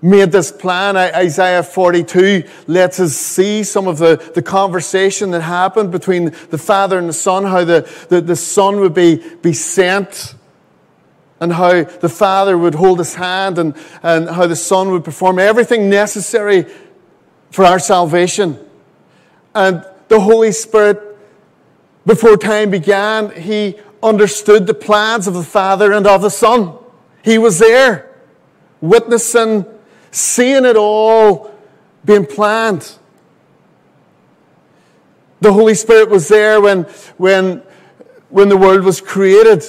made 0.04 0.34
this 0.34 0.52
plan. 0.52 0.98
Isaiah 0.98 1.64
42 1.64 2.44
lets 2.68 3.00
us 3.00 3.14
see 3.14 3.64
some 3.64 3.88
of 3.88 3.98
the, 3.98 4.18
the 4.36 4.42
conversation 4.42 5.32
that 5.32 5.42
happened 5.42 5.92
between 5.92 6.26
the 6.50 6.58
Father 6.58 7.00
and 7.00 7.08
the 7.08 7.14
Son, 7.14 7.46
how 7.46 7.64
the, 7.64 7.90
the, 8.10 8.20
the 8.20 8.36
Son 8.36 8.82
would 8.82 8.94
be, 8.94 9.24
be 9.42 9.54
sent 9.54 10.36
and 11.40 11.54
how 11.54 11.84
the 11.84 12.10
Father 12.10 12.58
would 12.58 12.76
hold 12.76 13.00
his 13.00 13.16
hand 13.16 13.58
and, 13.58 13.76
and 14.04 14.30
how 14.30 14.46
the 14.46 14.56
Son 14.56 14.92
would 14.92 15.06
perform 15.06 15.40
everything 15.40 15.90
necessary 15.90 16.66
for 17.50 17.66
our 17.66 17.80
salvation. 17.80 18.60
And 19.56 19.86
the 20.10 20.20
Holy 20.20 20.52
Spirit, 20.52 21.02
before 22.06 22.36
time 22.36 22.72
began, 22.72 23.32
he 23.32 23.76
understood 24.02 24.68
the 24.68 24.74
plans 24.74 25.28
of 25.28 25.34
the 25.34 25.44
Father 25.44 25.94
and 25.94 26.06
of 26.06 26.22
the 26.22 26.30
Son. 26.30 26.78
He 27.24 27.38
was 27.38 27.60
there, 27.60 28.14
witnessing, 28.82 29.66
seeing 30.14 30.64
it 30.64 30.78
all 30.78 31.54
being 32.06 32.26
planned. 32.26 32.98
The 35.42 35.52
Holy 35.52 35.74
Spirit 35.74 36.10
was 36.10 36.28
there 36.30 36.62
when, 36.62 36.84
when, 37.18 37.64
when 38.30 38.48
the 38.48 38.56
world 38.56 38.84
was 38.84 39.02
created. 39.02 39.64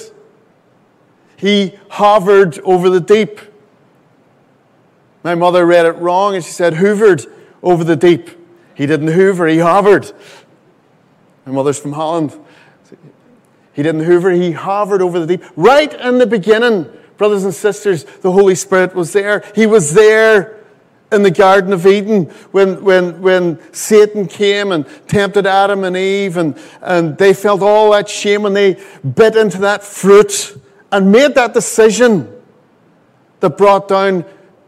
He 1.35 1.77
hovered 1.89 2.59
over 2.59 2.89
the 2.89 3.01
deep. 3.01 3.41
My 5.23 5.35
mother 5.35 5.65
read 5.65 5.85
it 5.85 5.93
wrong 5.93 6.35
and 6.35 6.45
she 6.45 6.51
said, 6.51 6.75
hoovered 6.75 7.25
over 7.63 7.83
the 7.83 7.95
deep. 7.95 8.29
He 8.75 8.85
didn't 8.85 9.07
hoover, 9.07 9.47
he 9.47 9.57
hovered. 9.57 10.11
My 11.45 11.51
mother's 11.51 11.79
from 11.79 11.93
Holland. 11.93 12.39
He 13.73 13.83
didn't 13.83 14.03
hoover, 14.03 14.31
he 14.31 14.51
hovered 14.51 15.01
over 15.01 15.19
the 15.19 15.37
deep. 15.37 15.43
Right 15.55 15.93
in 15.93 16.19
the 16.19 16.27
beginning, 16.27 16.89
brothers 17.17 17.43
and 17.43 17.53
sisters, 17.53 18.03
the 18.03 18.31
Holy 18.31 18.55
Spirit 18.55 18.95
was 18.95 19.13
there. 19.13 19.43
He 19.55 19.65
was 19.65 19.93
there 19.93 20.59
in 21.11 21.23
the 21.23 21.31
Garden 21.31 21.71
of 21.71 21.85
Eden 21.85 22.25
when, 22.51 22.83
when, 22.83 23.21
when 23.21 23.73
Satan 23.73 24.27
came 24.27 24.71
and 24.71 24.85
tempted 25.07 25.45
Adam 25.45 25.83
and 25.83 25.95
Eve, 25.95 26.37
and, 26.37 26.57
and 26.81 27.17
they 27.17 27.33
felt 27.33 27.61
all 27.61 27.91
that 27.91 28.09
shame 28.09 28.43
when 28.43 28.53
they 28.53 28.81
bit 29.15 29.35
into 29.35 29.59
that 29.59 29.83
fruit 29.83 30.59
and 30.91 31.11
made 31.11 31.35
that 31.35 31.53
decision 31.53 32.31
that 33.39 33.57
brought 33.57 33.87
down 33.87 34.25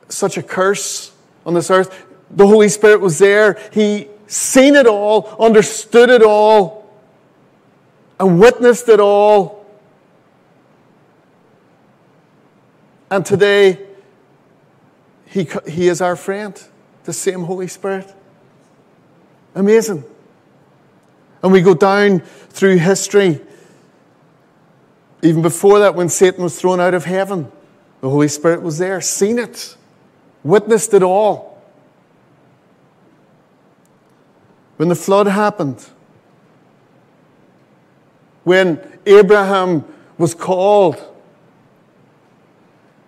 such 0.09 0.37
a 0.37 0.43
curse 0.43 1.11
on 1.45 1.53
this 1.53 1.69
earth. 1.71 2.05
The 2.31 2.45
Holy 2.45 2.69
Spirit 2.69 3.01
was 3.01 3.19
there. 3.19 3.59
He 3.71 4.07
seen 4.27 4.75
it 4.75 4.85
all, 4.85 5.35
understood 5.39 6.09
it 6.09 6.21
all, 6.21 6.89
and 8.19 8.39
witnessed 8.39 8.89
it 8.89 8.99
all. 8.99 9.56
And 13.09 13.25
today, 13.25 13.79
he, 15.25 15.47
he 15.67 15.87
is 15.87 16.01
our 16.01 16.15
friend, 16.15 16.61
the 17.05 17.13
same 17.13 17.43
Holy 17.43 17.67
Spirit. 17.67 18.13
Amazing. 19.55 20.03
And 21.41 21.51
we 21.51 21.61
go 21.61 21.73
down 21.73 22.19
through 22.19 22.77
history 22.77 23.41
even 25.21 25.41
before 25.41 25.79
that, 25.79 25.95
when 25.95 26.09
Satan 26.09 26.43
was 26.43 26.59
thrown 26.59 26.79
out 26.79 26.93
of 26.93 27.05
heaven, 27.05 27.51
the 28.01 28.09
Holy 28.09 28.27
Spirit 28.27 28.61
was 28.61 28.77
there, 28.77 29.01
seen 29.01 29.39
it, 29.39 29.75
witnessed 30.43 30.93
it 30.93 31.01
all. 31.01 31.61
When 34.77 34.89
the 34.89 34.95
flood 34.95 35.25
happened, 35.25 35.83
when 38.43 38.79
Abraham 39.07 39.85
was 40.19 40.35
called, 40.35 41.03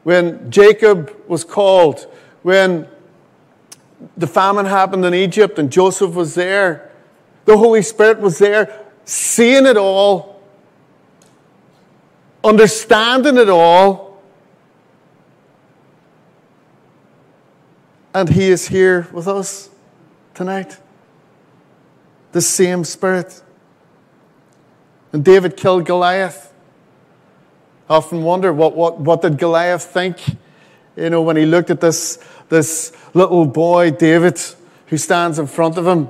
when 0.03 0.50
Jacob 0.50 1.15
was 1.27 1.44
called, 1.44 2.08
when 2.44 2.88
the 4.18 4.27
famine 4.27 4.65
happened 4.65 5.06
in 5.06 5.13
Egypt 5.13 5.60
and 5.60 5.72
Joseph 5.72 6.13
was 6.13 6.36
there, 6.36 6.91
the 7.46 7.58
Holy 7.58 7.82
Spirit 7.82 8.20
was 8.20 8.38
there, 8.39 8.86
seeing 9.06 9.65
it 9.65 9.77
all 9.77 10.29
understanding 12.44 13.38
it 13.38 13.50
all. 13.50 14.22
And 18.13 18.29
He 18.29 18.50
is 18.50 18.68
here 18.68 19.08
with 19.12 19.27
us 19.27 19.70
tonight. 20.34 20.77
The 22.32 22.41
same 22.41 22.84
Spirit. 22.84 23.41
And 25.13 25.24
David 25.24 25.58
killed 25.58 25.86
Goliath. 25.86 26.49
I 27.89 27.96
often 27.96 28.24
wonder 28.24 28.53
what, 28.53 28.75
what, 28.75 29.00
what 29.00 29.22
did 29.22 29.38
Goliath 29.38 29.84
think? 29.84 30.17
You 30.96 31.10
know, 31.10 31.22
when 31.22 31.36
he 31.38 31.46
looked 31.46 31.69
at 31.69 31.81
this, 31.81 32.19
this 32.50 32.91
little 33.13 33.46
boy, 33.46 33.91
David, 33.91 34.39
who 34.88 34.98
stands 34.98 35.39
in 35.39 35.48
front 35.48 35.77
of 35.77 35.88
him. 35.88 36.10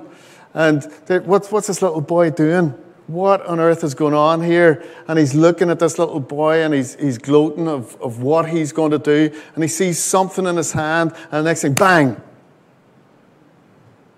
And 0.53 0.83
what's, 1.25 1.51
what's 1.51 1.67
this 1.67 1.81
little 1.81 2.01
boy 2.01 2.31
doing? 2.31 2.74
what 3.09 3.43
on 3.48 3.59
earth 3.59 3.83
is 3.83 3.95
going 3.95 4.13
on 4.13 4.41
here? 4.41 4.83
And 5.07 5.17
he's 5.17 5.33
looking 5.33 5.69
at 5.69 5.79
this 5.79 5.98
little 5.98 6.19
boy 6.19 6.63
and 6.63 6.74
he's, 6.74 6.95
he's 6.95 7.17
gloating 7.17 7.67
of, 7.67 8.00
of 8.01 8.21
what 8.21 8.50
he's 8.50 8.71
going 8.71 8.91
to 8.91 9.00
do. 9.00 9.36
And 9.55 9.63
he 9.63 9.67
sees 9.67 9.98
something 10.00 10.45
in 10.45 10.57
his 10.57 10.71
hand, 10.71 11.13
and 11.31 11.45
the 11.45 11.50
next 11.50 11.63
thing, 11.63 11.74
bang! 11.74 12.21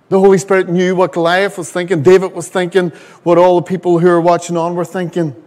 The 0.09 0.19
Holy 0.19 0.37
Spirit 0.37 0.67
knew 0.67 0.93
what 0.93 1.13
Goliath 1.13 1.57
was 1.57 1.71
thinking, 1.71 2.03
David 2.03 2.33
was 2.33 2.49
thinking, 2.49 2.89
what 3.23 3.37
all 3.37 3.61
the 3.61 3.65
people 3.65 3.99
who 3.99 4.07
were 4.07 4.19
watching 4.19 4.57
on 4.57 4.75
were 4.75 4.83
thinking. 4.83 5.41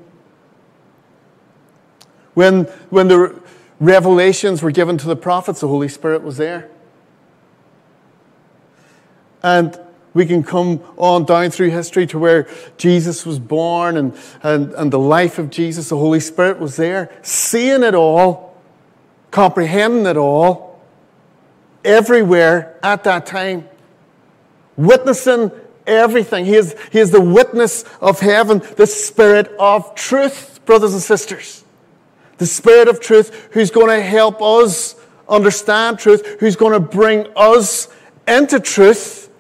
When, 2.35 2.64
when 2.91 3.09
the 3.09 3.41
revelations 3.81 4.62
were 4.62 4.71
given 4.71 4.99
to 4.99 5.07
the 5.07 5.17
prophets, 5.17 5.61
the 5.61 5.69
Holy 5.69 5.88
Spirit 5.88 6.23
was 6.23 6.37
there. 6.37 6.71
And 9.43 9.79
we 10.14 10.26
can 10.26 10.43
come 10.43 10.81
on 10.97 11.25
down 11.25 11.50
through 11.50 11.71
history 11.71 12.07
to 12.07 12.19
where 12.19 12.49
Jesus 12.79 13.26
was 13.26 13.38
born 13.38 13.97
and, 13.97 14.17
and, 14.43 14.73
and 14.75 14.93
the 14.93 14.99
life 14.99 15.38
of 15.38 15.50
Jesus, 15.50 15.88
the 15.88 15.99
Holy 15.99 16.21
Spirit 16.21 16.59
was 16.59 16.76
there, 16.76 17.11
seeing 17.23 17.83
it 17.83 17.95
all, 17.95 18.57
comprehending 19.33 20.07
it 20.07 20.17
all, 20.17 20.81
everywhere 21.85 22.79
at 22.83 23.05
that 23.05 23.26
time, 23.26 23.69
witnessing 24.76 25.50
everything. 25.87 26.45
He 26.45 26.55
is, 26.55 26.76
he 26.93 27.00
is 27.00 27.11
the 27.11 27.21
witness 27.21 27.85
of 28.00 28.21
heaven, 28.21 28.62
the 28.76 28.87
Spirit 28.87 29.49
of 29.59 29.95
truth, 29.97 30.61
brothers 30.64 30.95
and 30.95 31.03
sisters. 31.03 31.63
The 32.38 32.47
Spirit 32.47 32.88
of 32.88 33.00
truth 33.00 33.49
who's 33.53 33.71
going 33.71 33.88
to 33.88 34.03
help 34.03 34.43
us 34.43 34.97
understand 35.29 35.99
truth, 35.99 36.41
who's 36.41 36.57
going 36.57 36.73
to 36.73 36.81
bring 36.81 37.26
us 37.37 37.88
into 38.26 38.61
truth. 38.61 39.31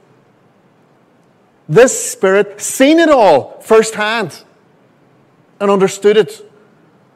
This 1.68 2.12
Spirit 2.12 2.60
seen 2.60 2.98
it 2.98 3.08
all 3.08 3.60
firsthand 3.60 4.42
and 5.60 5.70
understood 5.70 6.16
it 6.16 6.50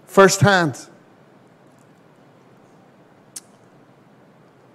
firsthand. 0.06 0.88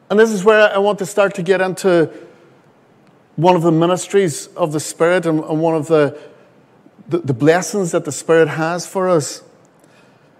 And 0.10 0.19
this 0.19 0.31
is 0.31 0.43
where 0.43 0.72
I 0.72 0.77
want 0.77 1.00
to 1.00 1.07
start 1.07 1.33
to 1.36 1.43
get 1.43 1.60
into 1.60 2.12
one 3.36 3.55
of 3.55 3.63
the 3.63 3.72
ministries 3.72 4.48
of 4.48 4.72
the 4.72 4.79
Spirit 4.79 5.25
and, 5.25 5.39
one 5.60 5.75
of 5.75 5.88
the, 5.88 6.19
the, 7.10 7.17
the 7.17 7.33
blessings 7.33 7.91
that 7.91 8.05
the 8.05 8.12
Spirit 8.12 8.48
has 8.48 8.86
for 8.86 9.10
us. 9.10 9.41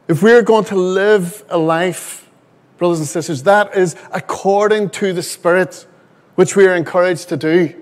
If 0.06 0.22
we 0.22 0.34
are 0.34 0.42
going 0.42 0.66
to 0.66 0.76
live 0.76 1.46
a 1.50 1.58
life, 1.58 2.30
brothers 2.78 3.00
and 3.00 3.08
sisters, 3.08 3.44
that 3.44 3.76
is 3.78 3.96
according 4.12 4.90
to 4.90 5.14
the 5.14 5.24
Spirit, 5.24 5.88
which 6.36 6.58
we 6.58 6.68
are 6.68 6.76
encouraged 6.76 7.30
to 7.30 7.38
do. 7.38 7.74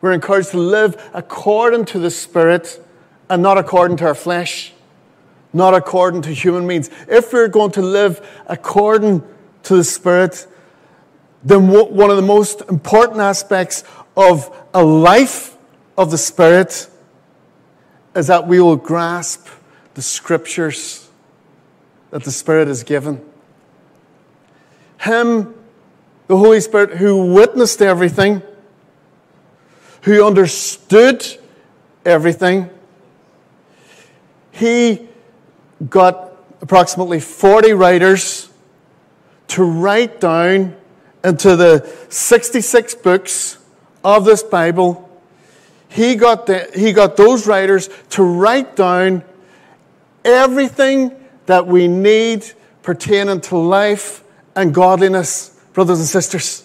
We're 0.00 0.12
encouraged 0.12 0.50
to 0.50 0.58
live 0.58 1.10
according 1.14 1.84
to 1.86 2.00
the 2.00 2.10
Spirit 2.10 2.84
and 3.30 3.42
not 3.42 3.58
according 3.58 3.98
to 3.98 4.06
our 4.06 4.14
flesh, 4.14 4.72
not 5.52 5.72
according 5.72 6.22
to 6.22 6.30
human 6.30 6.66
means. 6.66 6.90
If 7.06 7.32
we're 7.32 7.48
going 7.48 7.70
to 7.72 7.82
live 7.82 8.26
according 8.48 9.22
to 9.64 9.76
the 9.76 9.84
Spirit, 9.84 10.48
then 11.44 11.68
one 11.68 12.10
of 12.10 12.16
the 12.16 12.22
most 12.22 12.62
important 12.62 13.20
aspects 13.20 13.84
of 14.16 14.54
a 14.74 14.82
life 14.82 15.56
of 15.96 16.10
the 16.10 16.18
Spirit 16.18 16.88
is 18.16 18.26
that 18.26 18.48
we 18.48 18.60
will 18.60 18.76
grasp 18.76 19.46
the 19.94 20.02
Scriptures 20.02 21.05
that 22.10 22.24
the 22.24 22.30
Spirit 22.30 22.68
has 22.68 22.82
given. 22.82 23.24
Him, 25.00 25.54
the 26.26 26.36
Holy 26.36 26.60
Spirit, 26.60 26.96
who 26.96 27.32
witnessed 27.32 27.82
everything, 27.82 28.42
who 30.02 30.24
understood 30.24 31.26
everything, 32.04 32.70
he 34.52 35.08
got 35.88 36.32
approximately 36.62 37.20
40 37.20 37.72
writers 37.72 38.48
to 39.48 39.62
write 39.62 40.20
down 40.20 40.74
into 41.22 41.56
the 41.56 41.86
66 42.08 42.94
books 42.96 43.58
of 44.02 44.24
this 44.24 44.42
Bible. 44.42 45.02
He 45.88 46.14
got, 46.14 46.46
the, 46.46 46.70
he 46.74 46.92
got 46.92 47.16
those 47.16 47.46
writers 47.46 47.90
to 48.10 48.22
write 48.22 48.76
down 48.76 49.24
everything 50.24 51.12
that 51.46 51.66
we 51.66 51.88
need 51.88 52.44
pertaining 52.82 53.40
to 53.42 53.56
life 53.56 54.22
and 54.54 54.74
godliness, 54.74 55.58
brothers 55.72 55.98
and 55.98 56.08
sisters. 56.08 56.64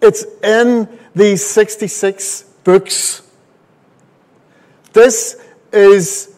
It's 0.00 0.24
in 0.42 0.88
these 1.14 1.44
66 1.44 2.42
books. 2.64 3.22
This 4.92 5.40
is 5.72 6.34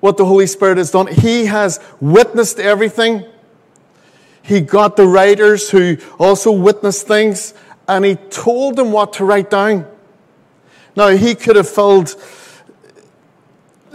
what 0.00 0.16
the 0.16 0.24
Holy 0.24 0.46
Spirit 0.46 0.78
has 0.78 0.90
done. 0.90 1.06
He 1.06 1.46
has 1.46 1.80
witnessed 2.00 2.58
everything. 2.58 3.24
He 4.42 4.60
got 4.60 4.96
the 4.96 5.06
writers 5.06 5.70
who 5.70 5.96
also 6.18 6.50
witnessed 6.50 7.06
things, 7.06 7.54
and 7.88 8.04
he 8.04 8.16
told 8.16 8.76
them 8.76 8.90
what 8.92 9.14
to 9.14 9.24
write 9.24 9.48
down. 9.48 9.86
Now, 10.96 11.08
he 11.08 11.34
could 11.34 11.56
have 11.56 11.68
filled, 11.68 12.14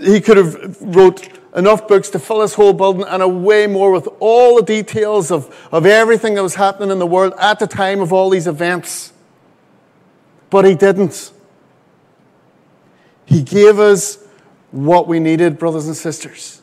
he 0.02 0.22
could 0.22 0.38
have 0.38 0.82
wrote 0.82 1.30
enough 1.56 1.88
books 1.88 2.10
to 2.12 2.20
fill 2.20 2.40
this 2.40 2.54
whole 2.54 2.74
building 2.74 3.06
and 3.08 3.24
a 3.24 3.28
way 3.28 3.68
more 3.68 3.92
with 3.92 4.08
all 4.20 4.58
the 4.58 4.64
details 4.64 5.32
of, 5.32 5.54
of 5.72 5.86
everything 5.86 6.36
that 6.36 6.44
was 6.44 6.56
happening 6.56 6.92
in 6.92 7.00
the 7.00 7.08
world 7.08 7.34
at 7.40 7.60
the 7.60 7.68
time 7.68 8.02
of 8.02 8.14
all 8.14 8.30
these 8.30 8.48
events. 8.48 9.14
But 10.50 10.66
he 10.66 10.76
didn't. 10.76 11.32
He 13.26 13.42
gave 13.42 13.80
us 13.80 14.24
what 14.72 15.08
we 15.08 15.20
needed, 15.20 15.58
brothers 15.58 15.88
and 15.88 15.96
sisters. 15.96 16.62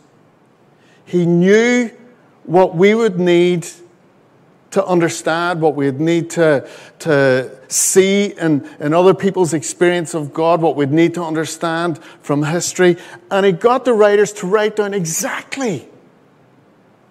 He 1.05 1.27
knew 1.27 1.91
what 2.45 2.75
we 2.75 2.95
would 2.95 3.19
need 3.19 3.67
to 4.75 4.85
understand, 4.85 5.61
what 5.61 5.77
we'd 5.77 6.01
need 6.01 6.31
to, 6.31 6.69
to 6.99 7.57
see 7.69 8.27
in, 8.27 8.69
in 8.81 8.93
other 8.93 9.15
people's 9.15 9.55
experience 9.55 10.15
of 10.15 10.35
God, 10.35 10.61
what 10.61 10.75
we'd 10.75 10.91
need 10.91 11.15
to 11.15 11.23
understand 11.23 12.03
from 12.23 12.43
history. 12.43 12.97
And 13.31 13.47
he 13.47 13.53
got 13.53 13.85
the 13.85 13.93
writers 13.93 14.33
to 14.35 14.49
write 14.49 14.77
down 14.77 14.93
exactly 14.93 15.89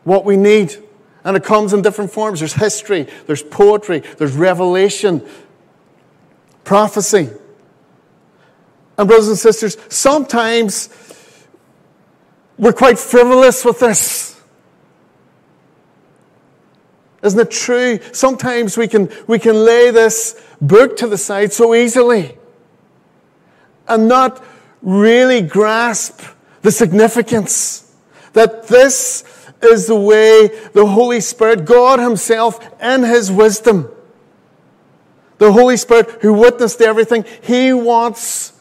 what 0.04 0.26
we 0.26 0.36
need. 0.36 0.76
And 1.24 1.38
it 1.38 1.46
comes 1.46 1.72
in 1.72 1.82
different 1.82 2.12
forms. 2.12 2.40
There's 2.40 2.54
history, 2.54 3.08
there's 3.28 3.44
poetry, 3.44 4.00
there's 4.18 4.34
revelation, 4.34 5.26
prophecy. 6.66 7.30
And, 8.98 9.08
brothers 9.08 9.30
and 9.30 9.38
sisters, 9.38 9.78
sometimes 9.88 10.90
we're 12.58 12.74
quite 12.74 13.00
frivolous 13.00 13.64
with 13.64 13.80
this. 13.80 14.33
Isn't 17.24 17.40
it 17.40 17.52
true? 17.52 18.00
Sometimes 18.12 18.78
we 18.78 18.88
can, 18.88 19.10
we 19.28 19.40
can 19.40 19.56
lay 19.56 19.92
this 19.92 20.42
book 20.60 20.98
to 20.98 21.08
the 21.08 21.18
side 21.18 21.54
so 21.54 21.74
easily 21.74 22.38
and 23.88 24.08
not 24.08 24.44
really 24.82 25.42
grasp 25.42 26.22
the 26.62 26.72
significance 26.72 27.96
that 28.34 28.68
this 28.68 29.24
is 29.62 29.88
the 29.88 29.96
way 29.96 30.48
the 30.74 30.86
Holy 30.86 31.22
Spirit, 31.22 31.66
God 31.66 32.00
Himself, 32.00 32.60
in 32.82 33.04
His 33.04 33.32
wisdom, 33.32 33.90
the 35.38 35.52
Holy 35.52 35.78
Spirit 35.78 36.22
who 36.22 36.34
witnessed 36.34 36.82
everything, 36.82 37.26
He 37.42 37.72
wants 37.72 38.53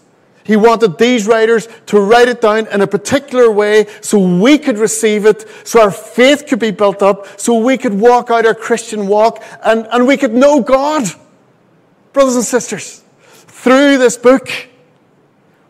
he 0.45 0.57
wanted 0.57 0.99
these 0.99 1.27
writers 1.27 1.69
to 1.87 2.01
write 2.01 2.29
it 2.29 2.41
down 2.41 2.67
in 2.69 2.81
a 2.81 2.87
particular 2.87 3.51
way 3.51 3.87
so 4.01 4.19
we 4.19 4.59
could 4.59 4.79
receive 4.79 5.25
it, 5.25 5.47
so 5.65 5.81
our 5.81 5.91
faith 5.91 6.47
could 6.49 6.59
be 6.59 6.73
built 6.73 7.03
up, 7.03 7.41
so 7.41 7.59
we 7.59 7.79
could 7.79 7.95
walk 7.95 8.31
out 8.31 8.45
our 8.45 8.55
Christian 8.55 9.07
walk 9.07 9.43
and, 9.65 9.87
and 9.93 10.07
we 10.07 10.17
could 10.17 10.35
know 10.35 10.61
God. 10.61 11.05
Brothers 12.13 12.37
and 12.37 12.45
sisters, 12.45 13.03
through 13.21 13.99
this 13.99 14.17
book, 14.17 14.49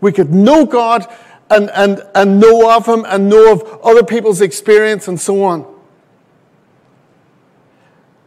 we 0.01 0.11
could 0.11 0.33
know 0.33 0.65
God 0.65 1.07
and, 1.51 1.71
and, 1.71 2.03
and 2.15 2.41
know 2.41 2.75
of 2.75 2.87
Him 2.87 3.05
and 3.07 3.29
know 3.29 3.53
of 3.53 3.81
other 3.85 4.03
people's 4.03 4.41
experience 4.41 5.07
and 5.07 5.21
so 5.21 5.45
on. 5.45 5.67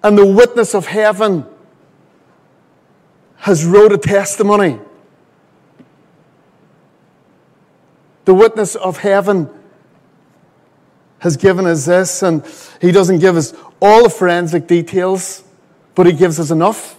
And 0.04 0.16
the 0.16 0.26
witness 0.26 0.76
of 0.76 0.86
heaven 0.86 1.48
has 3.38 3.66
wrote 3.66 3.92
a 3.92 3.98
testimony 3.98 4.80
The 8.26 8.34
witness 8.34 8.76
of 8.76 8.98
heaven 8.98 9.50
has 11.20 11.38
given 11.38 11.66
us 11.66 11.86
this, 11.86 12.24
and 12.24 12.44
he 12.82 12.92
doesn't 12.92 13.20
give 13.20 13.38
us 13.38 13.54
all 13.82 14.04
the 14.04 14.10
forensic 14.10 14.68
details, 14.68 15.44
but 15.94 16.06
he 16.06 16.14
gives 16.14 16.40
us 16.40 16.52
enough 16.52 16.98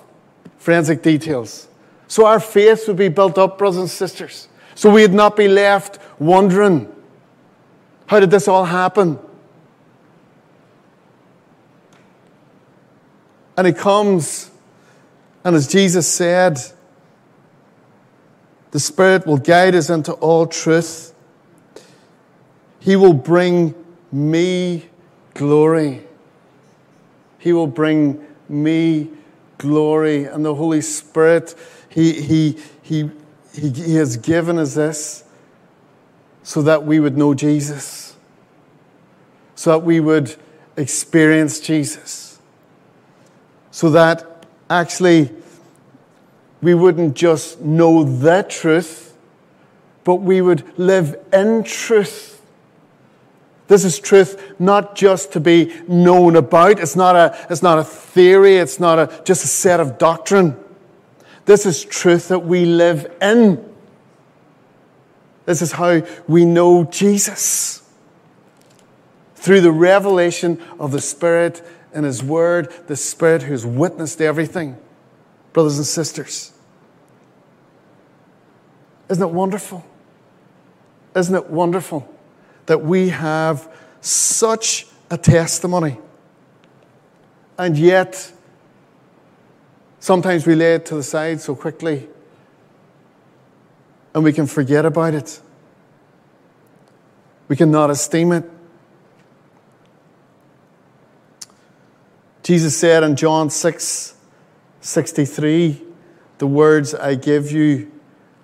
forensic 0.58 1.02
details. 1.02 1.68
So 2.08 2.26
our 2.26 2.40
faith 2.40 2.86
would 2.88 2.96
be 2.96 3.08
built 3.08 3.38
up, 3.38 3.58
brothers 3.58 3.78
and 3.78 3.90
sisters. 3.90 4.48
So 4.74 4.90
we'd 4.92 5.12
not 5.12 5.36
be 5.36 5.48
left 5.48 5.98
wondering, 6.18 6.92
how 8.06 8.20
did 8.20 8.30
this 8.30 8.46
all 8.46 8.64
happen? 8.64 9.18
And 13.56 13.66
he 13.66 13.72
comes, 13.72 14.50
and 15.44 15.56
as 15.56 15.66
Jesus 15.66 16.06
said, 16.06 16.58
the 18.70 18.78
Spirit 18.78 19.26
will 19.26 19.38
guide 19.38 19.74
us 19.74 19.88
into 19.88 20.12
all 20.12 20.46
truth. 20.46 21.14
He 22.86 22.94
will 22.94 23.14
bring 23.14 23.74
me 24.12 24.84
glory. 25.34 26.06
He 27.40 27.52
will 27.52 27.66
bring 27.66 28.24
me 28.48 29.10
glory. 29.58 30.26
And 30.26 30.44
the 30.44 30.54
Holy 30.54 30.80
Spirit, 30.80 31.56
He, 31.88 32.12
he, 32.12 32.56
he, 32.82 33.10
he, 33.52 33.70
he 33.70 33.96
has 33.96 34.16
given 34.16 34.56
us 34.56 34.76
this 34.76 35.24
so 36.44 36.62
that 36.62 36.84
we 36.84 37.00
would 37.00 37.18
know 37.18 37.34
Jesus, 37.34 38.14
so 39.56 39.70
that 39.70 39.80
we 39.80 39.98
would 39.98 40.36
experience 40.76 41.58
Jesus, 41.58 42.38
so 43.72 43.90
that 43.90 44.46
actually 44.70 45.32
we 46.62 46.72
wouldn't 46.72 47.16
just 47.16 47.60
know 47.60 48.04
the 48.04 48.46
truth, 48.48 49.16
but 50.04 50.16
we 50.16 50.40
would 50.40 50.62
live 50.78 51.18
in 51.32 51.64
truth. 51.64 52.35
This 53.68 53.84
is 53.84 53.98
truth 53.98 54.60
not 54.60 54.94
just 54.94 55.32
to 55.32 55.40
be 55.40 55.72
known 55.88 56.36
about. 56.36 56.78
It's 56.78 56.94
not 56.94 57.16
a, 57.16 57.46
it's 57.50 57.62
not 57.62 57.78
a 57.78 57.84
theory. 57.84 58.56
It's 58.56 58.78
not 58.78 58.98
a, 58.98 59.22
just 59.24 59.44
a 59.44 59.48
set 59.48 59.80
of 59.80 59.98
doctrine. 59.98 60.56
This 61.46 61.66
is 61.66 61.84
truth 61.84 62.28
that 62.28 62.40
we 62.40 62.64
live 62.64 63.12
in. 63.20 63.64
This 65.46 65.62
is 65.62 65.72
how 65.72 66.02
we 66.28 66.44
know 66.44 66.84
Jesus. 66.84 67.82
Through 69.34 69.60
the 69.60 69.72
revelation 69.72 70.60
of 70.78 70.92
the 70.92 71.00
Spirit 71.00 71.64
and 71.92 72.04
His 72.04 72.22
Word, 72.22 72.72
the 72.88 72.96
Spirit 72.96 73.42
who's 73.42 73.66
witnessed 73.66 74.20
everything. 74.20 74.76
Brothers 75.52 75.78
and 75.78 75.86
sisters. 75.86 76.52
Isn't 79.08 79.22
it 79.22 79.32
wonderful? 79.32 79.84
Isn't 81.14 81.34
it 81.34 81.48
wonderful 81.48 82.15
that 82.66 82.82
we 82.82 83.08
have 83.10 83.72
such 84.00 84.86
a 85.10 85.18
testimony? 85.18 85.98
And 87.58 87.76
yet, 87.78 88.32
sometimes 89.98 90.46
we 90.46 90.54
lay 90.54 90.74
it 90.74 90.86
to 90.86 90.96
the 90.96 91.02
side 91.02 91.40
so 91.40 91.54
quickly 91.54 92.08
and 94.16 94.24
we 94.24 94.32
can 94.32 94.46
forget 94.46 94.86
about 94.86 95.12
it. 95.12 95.40
We 97.48 97.56
cannot 97.56 97.90
esteem 97.90 98.32
it. 98.32 98.50
Jesus 102.42 102.74
said 102.74 103.02
in 103.02 103.14
John 103.14 103.50
6 103.50 104.14
63, 104.80 105.82
The 106.38 106.46
words 106.46 106.94
I 106.94 107.14
give 107.14 107.52
you 107.52 107.92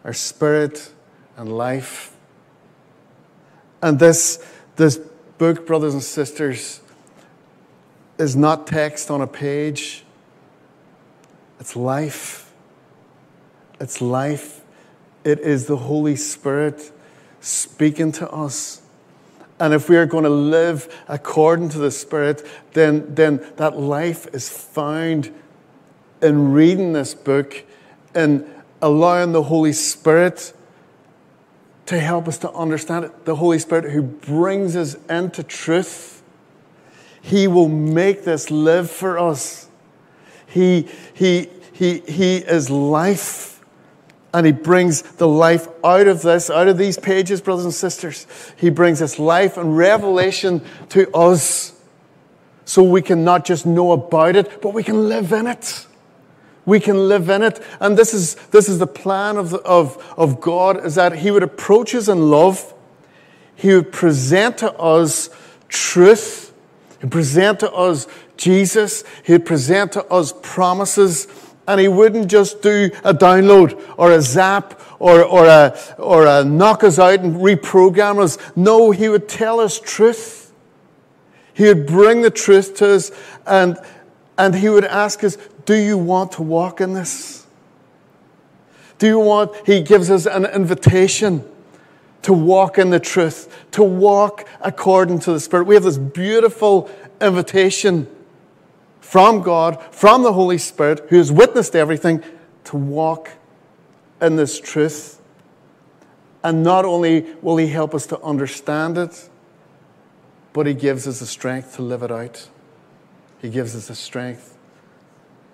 are 0.04 0.12
spirit 0.12 0.92
and 1.38 1.56
life. 1.56 2.11
And 3.82 3.98
this, 3.98 4.42
this 4.76 4.96
book, 5.38 5.66
brothers 5.66 5.92
and 5.92 6.02
sisters, 6.02 6.80
is 8.16 8.36
not 8.36 8.66
text 8.66 9.10
on 9.10 9.20
a 9.20 9.26
page. 9.26 10.04
It's 11.58 11.74
life. 11.74 12.52
It's 13.80 14.00
life. 14.00 14.60
It 15.24 15.40
is 15.40 15.66
the 15.66 15.76
Holy 15.76 16.16
Spirit 16.16 16.92
speaking 17.40 18.12
to 18.12 18.30
us. 18.30 18.82
And 19.58 19.74
if 19.74 19.88
we 19.88 19.96
are 19.96 20.06
going 20.06 20.24
to 20.24 20.30
live 20.30 20.92
according 21.08 21.68
to 21.70 21.78
the 21.78 21.90
Spirit, 21.90 22.46
then, 22.72 23.14
then 23.14 23.44
that 23.56 23.78
life 23.78 24.26
is 24.32 24.48
found 24.48 25.32
in 26.20 26.52
reading 26.52 26.92
this 26.92 27.14
book 27.14 27.64
and 28.14 28.48
allowing 28.80 29.32
the 29.32 29.44
Holy 29.44 29.72
Spirit 29.72 30.52
to 31.86 31.98
help 31.98 32.28
us 32.28 32.38
to 32.38 32.52
understand 32.52 33.04
it. 33.04 33.24
The 33.24 33.36
Holy 33.36 33.58
Spirit 33.58 33.92
who 33.92 34.02
brings 34.02 34.76
us 34.76 34.96
into 35.08 35.42
truth. 35.42 36.22
He 37.20 37.46
will 37.46 37.68
make 37.68 38.24
this 38.24 38.50
live 38.50 38.90
for 38.90 39.18
us. 39.18 39.68
He, 40.46 40.88
he, 41.14 41.48
he, 41.72 42.00
he 42.00 42.36
is 42.38 42.70
life. 42.70 43.60
And 44.34 44.46
he 44.46 44.52
brings 44.52 45.02
the 45.02 45.28
life 45.28 45.68
out 45.84 46.06
of 46.06 46.22
this, 46.22 46.48
out 46.48 46.66
of 46.66 46.78
these 46.78 46.98
pages, 46.98 47.40
brothers 47.40 47.66
and 47.66 47.74
sisters. 47.74 48.26
He 48.56 48.70
brings 48.70 49.00
this 49.00 49.18
life 49.18 49.56
and 49.56 49.76
revelation 49.76 50.62
to 50.90 51.10
us 51.14 51.78
so 52.64 52.82
we 52.82 53.02
can 53.02 53.24
not 53.24 53.44
just 53.44 53.66
know 53.66 53.92
about 53.92 54.36
it, 54.36 54.62
but 54.62 54.72
we 54.72 54.82
can 54.82 55.08
live 55.08 55.32
in 55.32 55.46
it. 55.46 55.86
We 56.64 56.80
can 56.80 57.08
live 57.08 57.28
in 57.28 57.42
it. 57.42 57.60
And 57.80 57.96
this 57.96 58.14
is, 58.14 58.34
this 58.50 58.68
is 58.68 58.78
the 58.78 58.86
plan 58.86 59.36
of, 59.36 59.50
the, 59.50 59.58
of, 59.58 60.14
of 60.16 60.40
God, 60.40 60.84
is 60.84 60.94
that 60.94 61.16
he 61.16 61.30
would 61.30 61.42
approach 61.42 61.94
us 61.94 62.08
in 62.08 62.30
love. 62.30 62.72
He 63.56 63.74
would 63.74 63.92
present 63.92 64.58
to 64.58 64.72
us 64.74 65.30
truth. 65.68 66.52
He'd 67.00 67.10
present 67.10 67.60
to 67.60 67.72
us 67.72 68.06
Jesus. 68.36 69.04
He'd 69.24 69.44
present 69.44 69.92
to 69.92 70.04
us 70.06 70.32
promises 70.42 71.26
and 71.66 71.80
he 71.80 71.88
wouldn't 71.88 72.28
just 72.28 72.60
do 72.60 72.90
a 73.04 73.14
download 73.14 73.80
or 73.96 74.12
a 74.12 74.20
zap 74.20 74.80
or, 74.98 75.24
or, 75.24 75.46
a, 75.46 75.76
or 75.98 76.26
a 76.26 76.44
knock 76.44 76.82
us 76.84 76.98
out 76.98 77.20
and 77.20 77.36
reprogram 77.36 78.20
us. 78.20 78.38
No, 78.56 78.90
he 78.90 79.08
would 79.08 79.28
tell 79.28 79.60
us 79.60 79.78
truth. 79.78 80.52
He 81.54 81.64
would 81.64 81.86
bring 81.86 82.22
the 82.22 82.30
truth 82.30 82.76
to 82.76 82.94
us 82.94 83.12
and, 83.46 83.76
and 84.38 84.54
he 84.54 84.68
would 84.68 84.84
ask 84.84 85.22
us, 85.22 85.38
Do 85.64 85.74
you 85.74 85.96
want 85.98 86.32
to 86.32 86.42
walk 86.42 86.80
in 86.80 86.92
this? 86.92 87.46
Do 88.98 89.06
you 89.06 89.18
want, 89.18 89.54
he 89.66 89.80
gives 89.80 90.10
us 90.10 90.26
an 90.26 90.44
invitation 90.46 91.44
to 92.22 92.32
walk 92.32 92.78
in 92.78 92.90
the 92.90 93.00
truth, 93.00 93.66
to 93.72 93.82
walk 93.82 94.48
according 94.60 95.18
to 95.20 95.32
the 95.32 95.40
Spirit. 95.40 95.66
We 95.66 95.74
have 95.74 95.84
this 95.84 95.98
beautiful 95.98 96.88
invitation 97.20 98.06
from 99.00 99.42
God, 99.42 99.82
from 99.92 100.22
the 100.22 100.32
Holy 100.32 100.58
Spirit, 100.58 101.06
who 101.08 101.16
has 101.16 101.32
witnessed 101.32 101.74
everything, 101.74 102.22
to 102.64 102.76
walk 102.76 103.32
in 104.20 104.36
this 104.36 104.60
truth. 104.60 105.20
And 106.44 106.62
not 106.62 106.84
only 106.84 107.26
will 107.42 107.56
He 107.56 107.66
help 107.66 107.94
us 107.94 108.06
to 108.06 108.20
understand 108.22 108.98
it, 108.98 109.28
but 110.52 110.66
He 110.66 110.74
gives 110.74 111.08
us 111.08 111.18
the 111.18 111.26
strength 111.26 111.76
to 111.76 111.82
live 111.82 112.02
it 112.02 112.12
out. 112.12 112.48
He 113.40 113.48
gives 113.48 113.74
us 113.74 113.88
the 113.88 113.96
strength 113.96 114.56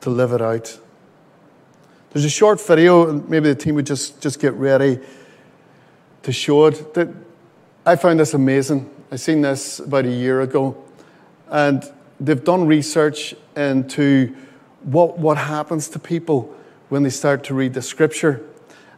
to 0.00 0.10
live 0.10 0.32
it 0.32 0.40
out. 0.40 0.78
There's 2.10 2.24
a 2.24 2.30
short 2.30 2.60
video, 2.60 3.08
and 3.08 3.28
maybe 3.28 3.48
the 3.48 3.54
team 3.54 3.74
would 3.74 3.86
just, 3.86 4.20
just 4.20 4.40
get 4.40 4.54
ready 4.54 4.98
to 6.22 6.32
show 6.32 6.66
it. 6.66 6.94
That 6.94 7.08
I 7.84 7.96
found 7.96 8.20
this 8.20 8.34
amazing. 8.34 8.90
I 9.10 9.16
seen 9.16 9.42
this 9.42 9.78
about 9.78 10.04
a 10.04 10.10
year 10.10 10.40
ago, 10.40 10.76
and 11.48 11.84
they've 12.20 12.42
done 12.42 12.66
research 12.66 13.34
into 13.56 14.34
what, 14.82 15.18
what 15.18 15.38
happens 15.38 15.88
to 15.90 15.98
people 15.98 16.54
when 16.88 17.02
they 17.02 17.10
start 17.10 17.44
to 17.44 17.54
read 17.54 17.74
the 17.74 17.82
scripture. 17.82 18.44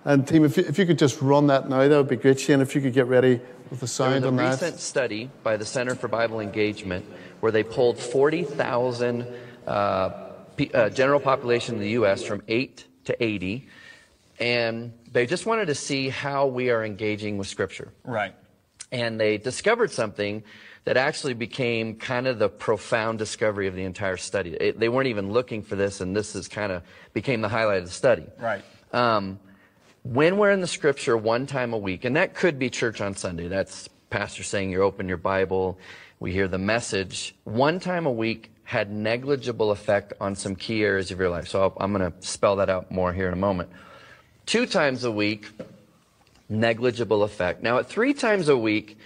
And 0.04 0.26
team, 0.26 0.44
if 0.44 0.56
you, 0.56 0.64
if 0.66 0.78
you 0.78 0.86
could 0.86 0.98
just 0.98 1.20
run 1.20 1.48
that 1.48 1.68
now, 1.68 1.86
that 1.86 1.96
would 1.96 2.08
be 2.08 2.16
great. 2.16 2.40
Shane, 2.40 2.60
if 2.60 2.74
you 2.74 2.80
could 2.80 2.94
get 2.94 3.06
ready 3.06 3.40
with 3.70 3.80
the 3.80 3.86
sound 3.86 4.24
there 4.24 4.32
was 4.32 4.40
a 4.40 4.44
on 4.44 4.50
recent 4.50 4.80
study 4.80 5.30
by 5.42 5.56
the 5.56 5.64
Center 5.64 5.94
for 5.94 6.08
Bible 6.08 6.40
Engagement 6.40 7.04
where 7.40 7.52
they 7.52 7.62
pulled 7.62 7.98
40,000 7.98 9.26
uh, 9.66 10.29
uh, 10.74 10.90
general 10.90 11.20
population 11.20 11.76
in 11.76 11.80
the 11.80 11.90
U.S. 11.90 12.22
from 12.22 12.42
8 12.48 12.84
to 13.04 13.22
80, 13.22 13.68
and 14.38 14.92
they 15.12 15.26
just 15.26 15.46
wanted 15.46 15.66
to 15.66 15.74
see 15.74 16.08
how 16.08 16.46
we 16.46 16.70
are 16.70 16.84
engaging 16.84 17.38
with 17.38 17.46
Scripture. 17.46 17.92
Right. 18.04 18.34
And 18.92 19.20
they 19.20 19.38
discovered 19.38 19.90
something 19.90 20.42
that 20.84 20.96
actually 20.96 21.34
became 21.34 21.96
kind 21.96 22.26
of 22.26 22.38
the 22.38 22.48
profound 22.48 23.18
discovery 23.18 23.66
of 23.66 23.74
the 23.74 23.84
entire 23.84 24.16
study. 24.16 24.54
It, 24.54 24.80
they 24.80 24.88
weren't 24.88 25.08
even 25.08 25.30
looking 25.30 25.62
for 25.62 25.76
this, 25.76 26.00
and 26.00 26.16
this 26.16 26.34
is 26.34 26.48
kind 26.48 26.72
of 26.72 26.82
became 27.12 27.40
the 27.40 27.48
highlight 27.48 27.78
of 27.78 27.84
the 27.84 27.90
study. 27.90 28.26
Right. 28.38 28.64
Um, 28.92 29.38
when 30.02 30.38
we're 30.38 30.50
in 30.50 30.60
the 30.60 30.66
scripture 30.66 31.16
one 31.16 31.46
time 31.46 31.72
a 31.74 31.78
week, 31.78 32.04
and 32.04 32.16
that 32.16 32.34
could 32.34 32.58
be 32.58 32.70
church 32.70 33.00
on 33.00 33.14
Sunday, 33.14 33.48
that's 33.48 33.88
pastor 34.10 34.42
saying 34.42 34.70
you 34.70 34.82
open 34.82 35.08
your 35.08 35.16
Bible, 35.16 35.78
we 36.18 36.32
hear 36.32 36.48
the 36.48 36.58
message, 36.58 37.34
one 37.44 37.80
time 37.80 38.06
a 38.06 38.12
week 38.12 38.52
had 38.64 38.92
negligible 38.92 39.70
effect 39.70 40.12
on 40.20 40.34
some 40.34 40.54
key 40.54 40.84
areas 40.84 41.10
of 41.10 41.18
your 41.18 41.30
life. 41.30 41.48
So 41.48 41.72
i 41.78 41.84
am 41.84 41.92
going 41.92 42.12
to 42.12 42.26
spell 42.26 42.56
that 42.56 42.68
out 42.68 42.90
more 42.90 43.12
here 43.12 43.26
in 43.26 43.32
a 43.32 43.36
moment. 43.36 43.70
Two 44.46 44.66
times 44.66 45.04
a 45.04 45.10
week, 45.10 45.48
negligible 46.48 47.22
effect. 47.22 47.62
Now, 47.62 47.78
at 47.78 47.88
three 47.88 48.12
times 48.12 48.48
a 48.48 48.56
week, 48.56 48.98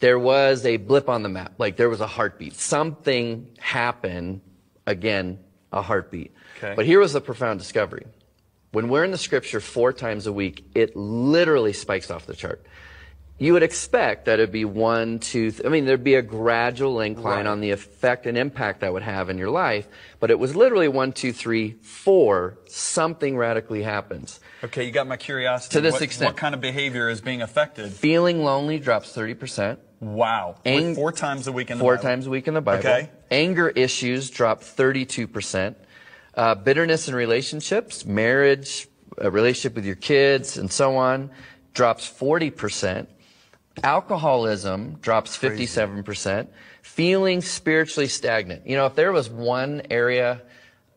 there 0.00 0.18
was 0.18 0.64
a 0.66 0.76
blip 0.76 1.08
on 1.08 1.22
the 1.22 1.28
map. 1.28 1.54
Like 1.58 1.76
there 1.76 1.88
was 1.88 2.00
a 2.00 2.06
heartbeat. 2.06 2.54
Something 2.54 3.48
happened. 3.58 4.40
Again, 4.86 5.38
a 5.72 5.82
heartbeat. 5.82 6.32
Okay. 6.58 6.74
But 6.76 6.86
here 6.86 7.00
was 7.00 7.12
the 7.12 7.20
profound 7.20 7.58
discovery. 7.58 8.06
When 8.72 8.88
we're 8.88 9.04
in 9.04 9.10
the 9.10 9.18
scripture 9.18 9.60
four 9.60 9.92
times 9.92 10.26
a 10.26 10.32
week, 10.32 10.64
it 10.74 10.94
literally 10.94 11.72
spikes 11.72 12.10
off 12.10 12.26
the 12.26 12.34
chart. 12.34 12.64
You 13.40 13.52
would 13.52 13.62
expect 13.62 14.24
that 14.24 14.40
it'd 14.40 14.50
be 14.50 14.64
one, 14.64 15.20
two, 15.20 15.52
th- 15.52 15.64
I 15.64 15.68
mean, 15.68 15.84
there'd 15.84 16.02
be 16.02 16.16
a 16.16 16.22
gradual 16.22 17.00
incline 17.00 17.36
Right. 17.44 17.46
on 17.46 17.60
the 17.60 17.70
effect 17.70 18.26
and 18.26 18.36
impact 18.36 18.80
that 18.80 18.92
would 18.92 19.04
have 19.04 19.30
in 19.30 19.38
your 19.38 19.50
life, 19.50 19.86
but 20.18 20.32
it 20.32 20.40
was 20.40 20.56
literally 20.56 20.88
one, 20.88 21.12
two, 21.12 21.32
three, 21.32 21.76
four, 21.82 22.58
something 22.66 23.36
radically 23.36 23.84
happens. 23.84 24.40
Okay, 24.64 24.82
you 24.84 24.90
got 24.90 25.06
my 25.06 25.16
curiosity. 25.16 25.72
To 25.74 25.80
this 25.80 25.92
what, 25.94 26.02
extent. 26.02 26.30
What 26.30 26.36
kind 26.36 26.52
of 26.52 26.60
behavior 26.60 27.08
is 27.08 27.20
being 27.20 27.40
affected? 27.40 27.92
Feeling 27.92 28.42
lonely 28.42 28.80
drops 28.80 29.12
30%. 29.16 29.78
Wow. 30.00 30.56
Ang- 30.64 30.96
four 30.96 31.12
times 31.12 31.46
a 31.46 31.52
week 31.52 31.70
in 31.70 31.78
the 31.78 31.82
four 31.84 31.94
Bible. 31.94 32.08
times 32.08 32.26
a 32.26 32.30
week 32.30 32.48
in 32.48 32.54
the 32.54 32.60
Bible. 32.60 32.80
Okay. 32.80 33.08
Anger 33.30 33.68
issues 33.68 34.30
drop 34.30 34.62
32%. 34.64 35.76
Uh, 36.34 36.54
bitterness 36.56 37.08
in 37.08 37.14
relationships, 37.14 38.04
marriage, 38.04 38.88
a 39.18 39.30
relationship 39.30 39.76
with 39.76 39.84
your 39.84 39.96
kids, 39.96 40.56
and 40.56 40.70
so 40.72 40.96
on, 40.96 41.30
drops 41.74 42.08
40%. 42.08 43.06
Alcoholism 43.82 44.96
drops 45.00 45.36
57%. 45.36 46.48
Feeling 46.82 47.40
spiritually 47.42 48.08
stagnant. 48.08 48.66
You 48.66 48.76
know, 48.76 48.86
if 48.86 48.94
there 48.94 49.12
was 49.12 49.28
one 49.28 49.82
area 49.90 50.42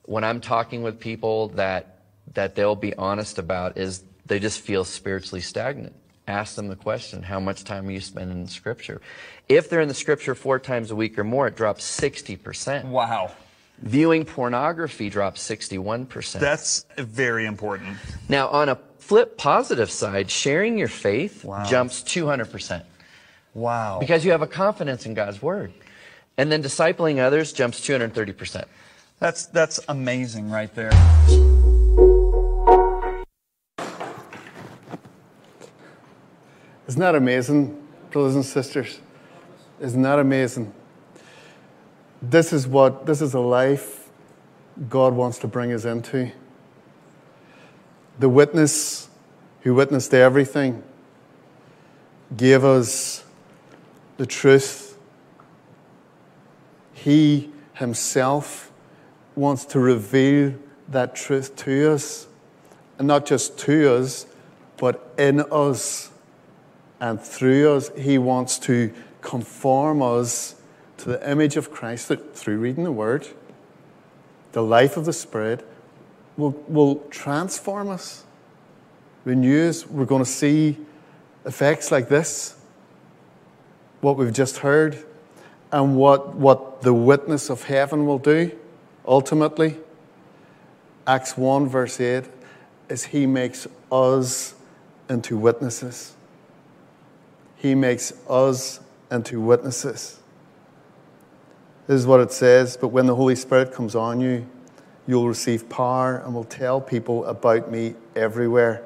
when 0.04 0.24
I'm 0.24 0.42
talking 0.42 0.84
with 0.84 1.00
people 1.00 1.50
that, 1.50 2.00
that 2.34 2.56
they'll 2.56 2.76
be 2.76 2.96
honest 2.96 3.38
about 3.38 3.78
is 3.78 4.04
they 4.26 4.40
just 4.40 4.62
feel 4.62 4.84
spiritually 4.84 5.42
stagnant. 5.42 5.96
Ask 6.28 6.56
them 6.56 6.68
the 6.68 6.76
question, 6.76 7.24
how 7.24 7.40
much 7.40 7.64
time 7.64 7.88
are 7.88 7.92
you 7.92 8.00
spending 8.00 8.42
in 8.42 8.48
scripture? 8.48 9.02
If 9.50 9.70
they're 9.70 9.82
in 9.82 9.88
the 9.88 9.94
scripture 9.94 10.36
four 10.36 10.60
times 10.60 10.92
a 10.92 10.96
week 10.96 11.18
or 11.20 11.24
more, 11.24 11.48
it 11.48 11.56
drops 11.56 11.84
60%. 12.00 12.86
Wow. 12.86 13.32
Viewing 13.80 14.26
pornography 14.26 15.10
drops 15.10 15.42
61%. 15.48 16.40
That's 16.40 16.86
very 16.98 17.46
important. 17.46 17.98
Now, 18.30 18.48
on 18.50 18.70
a 18.70 18.76
flip 19.12 19.36
positive 19.38 19.92
side, 19.92 20.32
sharing 20.32 20.78
your 20.78 20.88
faith 20.88 21.44
Wow. 21.44 21.66
jumps 21.66 22.02
200% 22.02 22.86
Wow. 23.54 23.98
because 24.00 24.24
you 24.24 24.32
have 24.32 24.42
a 24.42 24.48
confidence 24.48 25.06
in 25.06 25.14
God's 25.14 25.42
word. 25.42 25.74
And 26.38 26.50
then 26.50 26.64
discipling 26.64 27.20
others 27.20 27.52
jumps 27.52 27.82
230%. 27.82 28.70
That's 29.20 29.48
that's 29.48 29.82
amazing 29.90 30.50
right 30.50 30.74
there. 30.74 30.92
Isn't 36.88 37.02
that 37.02 37.14
amazing, 37.16 37.78
brothers 38.12 38.36
and 38.36 38.46
sisters? 38.46 39.02
Isn't 39.82 40.04
that 40.04 40.20
amazing? 40.20 40.74
This 42.22 42.54
is 42.54 42.66
what 42.66 43.06
this 43.06 43.22
is 43.22 43.34
a 43.34 43.42
life 43.42 44.10
God 44.90 45.14
wants 45.14 45.38
to 45.40 45.50
bring 45.50 45.74
us 45.74 45.84
into. 45.84 46.32
The 48.20 48.30
witness 48.30 49.10
who 49.62 49.74
witnessed 49.74 50.14
everything 50.14 50.84
gave 52.36 52.64
us 52.64 53.24
the 54.18 54.26
truth. 54.26 54.98
He 56.94 57.52
himself 57.74 58.72
wants 59.36 59.66
to 59.66 59.80
reveal 59.80 60.54
that 60.90 61.16
truth 61.16 61.56
to 61.58 61.94
us. 61.94 62.28
And 62.98 63.08
not 63.08 63.26
just 63.26 63.58
to 63.60 63.96
us, 63.96 64.28
but 64.78 65.14
in 65.18 65.42
us 65.52 66.12
and 67.00 67.20
through 67.20 67.74
us. 67.74 67.92
He 67.98 68.18
wants 68.18 68.60
to 68.60 68.94
conform 69.22 70.02
us 70.02 70.56
to 70.98 71.10
the 71.10 71.30
image 71.30 71.58
of 71.58 71.72
Christ 71.72 72.12
through 72.34 72.58
reading 72.58 72.84
the 72.84 72.92
Word, 72.92 73.28
the 74.52 74.62
life 74.62 74.98
of 74.98 75.06
the 75.06 75.14
Spirit 75.14 75.68
will, 76.38 76.52
will 76.68 76.96
transform 77.10 77.90
us, 77.90 78.24
renew 79.26 79.70
us. 79.70 79.86
We're 79.86 80.06
going 80.06 80.24
to 80.24 80.30
see 80.30 80.78
effects 81.46 81.92
like 81.92 82.10
this, 82.10 82.56
what 84.02 84.18
we've 84.18 84.34
just 84.34 84.58
heard, 84.58 85.04
and 85.72 85.96
what, 85.96 86.36
what 86.36 86.82
the 86.82 86.94
witness 86.94 87.50
of 87.50 87.64
heaven 87.64 88.06
will 88.06 88.20
do 88.20 88.52
ultimately. 89.06 89.78
Acts 91.08 91.38
1, 91.38 91.68
verse 91.68 92.00
8, 92.00 92.26
is 92.90 93.06
He 93.06 93.26
makes 93.26 93.68
us 93.92 94.56
into 95.10 95.38
witnesses. 95.38 96.14
He 97.58 97.76
makes 97.76 98.14
us 98.30 98.80
into 99.12 99.40
witnesses. 99.42 100.20
This 101.88 102.00
is 102.00 102.08
what 102.08 102.20
it 102.22 102.32
says. 102.32 102.78
But 102.78 102.90
when 102.90 103.06
the 103.06 103.16
Holy 103.16 103.36
Spirit 103.36 103.74
comes 103.74 103.96
on 103.96 104.22
you, 104.22 104.48
you'll 105.08 105.28
receive 105.28 105.68
power 105.70 106.18
and 106.18 106.34
will 106.34 106.44
tell 106.44 106.80
people 106.80 107.26
about 107.26 107.72
me 107.72 107.96
everywhere 108.16 108.84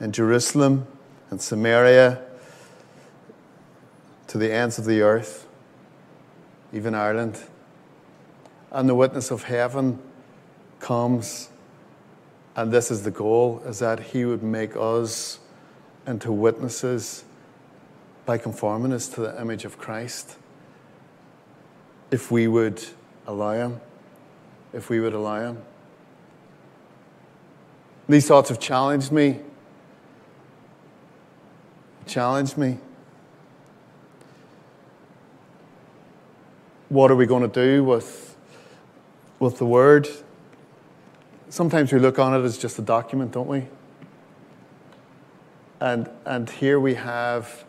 in 0.00 0.12
Jerusalem 0.12 0.86
and 1.30 1.40
Samaria 1.40 2.22
to 4.28 4.38
the 4.38 4.52
ends 4.52 4.78
of 4.78 4.84
the 4.84 5.02
earth, 5.02 5.46
even 6.72 6.94
Ireland. 6.94 7.40
And 8.70 8.88
the 8.88 8.94
witness 8.94 9.30
of 9.30 9.44
heaven 9.44 9.98
comes, 10.80 11.50
and 12.56 12.72
this 12.72 12.90
is 12.90 13.02
the 13.02 13.10
goal, 13.10 13.62
is 13.64 13.78
that 13.78 14.00
he 14.00 14.24
would 14.24 14.42
make 14.42 14.74
us 14.76 15.38
into 16.06 16.32
witnesses 16.32 17.24
by 18.26 18.38
conforming 18.38 18.92
us 18.92 19.08
to 19.08 19.20
the 19.20 19.40
image 19.40 19.64
of 19.64 19.78
Christ. 19.78 20.36
If 22.10 22.30
we 22.30 22.48
would 22.48 22.82
allow 23.26 23.52
him, 23.52 23.80
if 24.74 24.90
we 24.90 25.00
would 25.00 25.14
allow 25.14 25.40
him. 25.40 25.62
These 28.08 28.26
thoughts 28.26 28.48
have 28.50 28.58
challenged 28.58 29.12
me. 29.12 29.40
Challenged 32.06 32.58
me. 32.58 32.78
What 36.90 37.10
are 37.10 37.16
we 37.16 37.24
going 37.24 37.48
to 37.48 37.48
do 37.48 37.82
with, 37.82 38.36
with 39.38 39.58
the 39.58 39.64
word? 39.64 40.08
Sometimes 41.48 41.92
we 41.92 41.98
look 41.98 42.18
on 42.18 42.38
it 42.38 42.44
as 42.44 42.58
just 42.58 42.78
a 42.78 42.82
document, 42.82 43.32
don't 43.32 43.48
we? 43.48 43.68
And, 45.80 46.10
and 46.26 46.50
here 46.50 46.78
we 46.78 46.94
have 46.94 47.64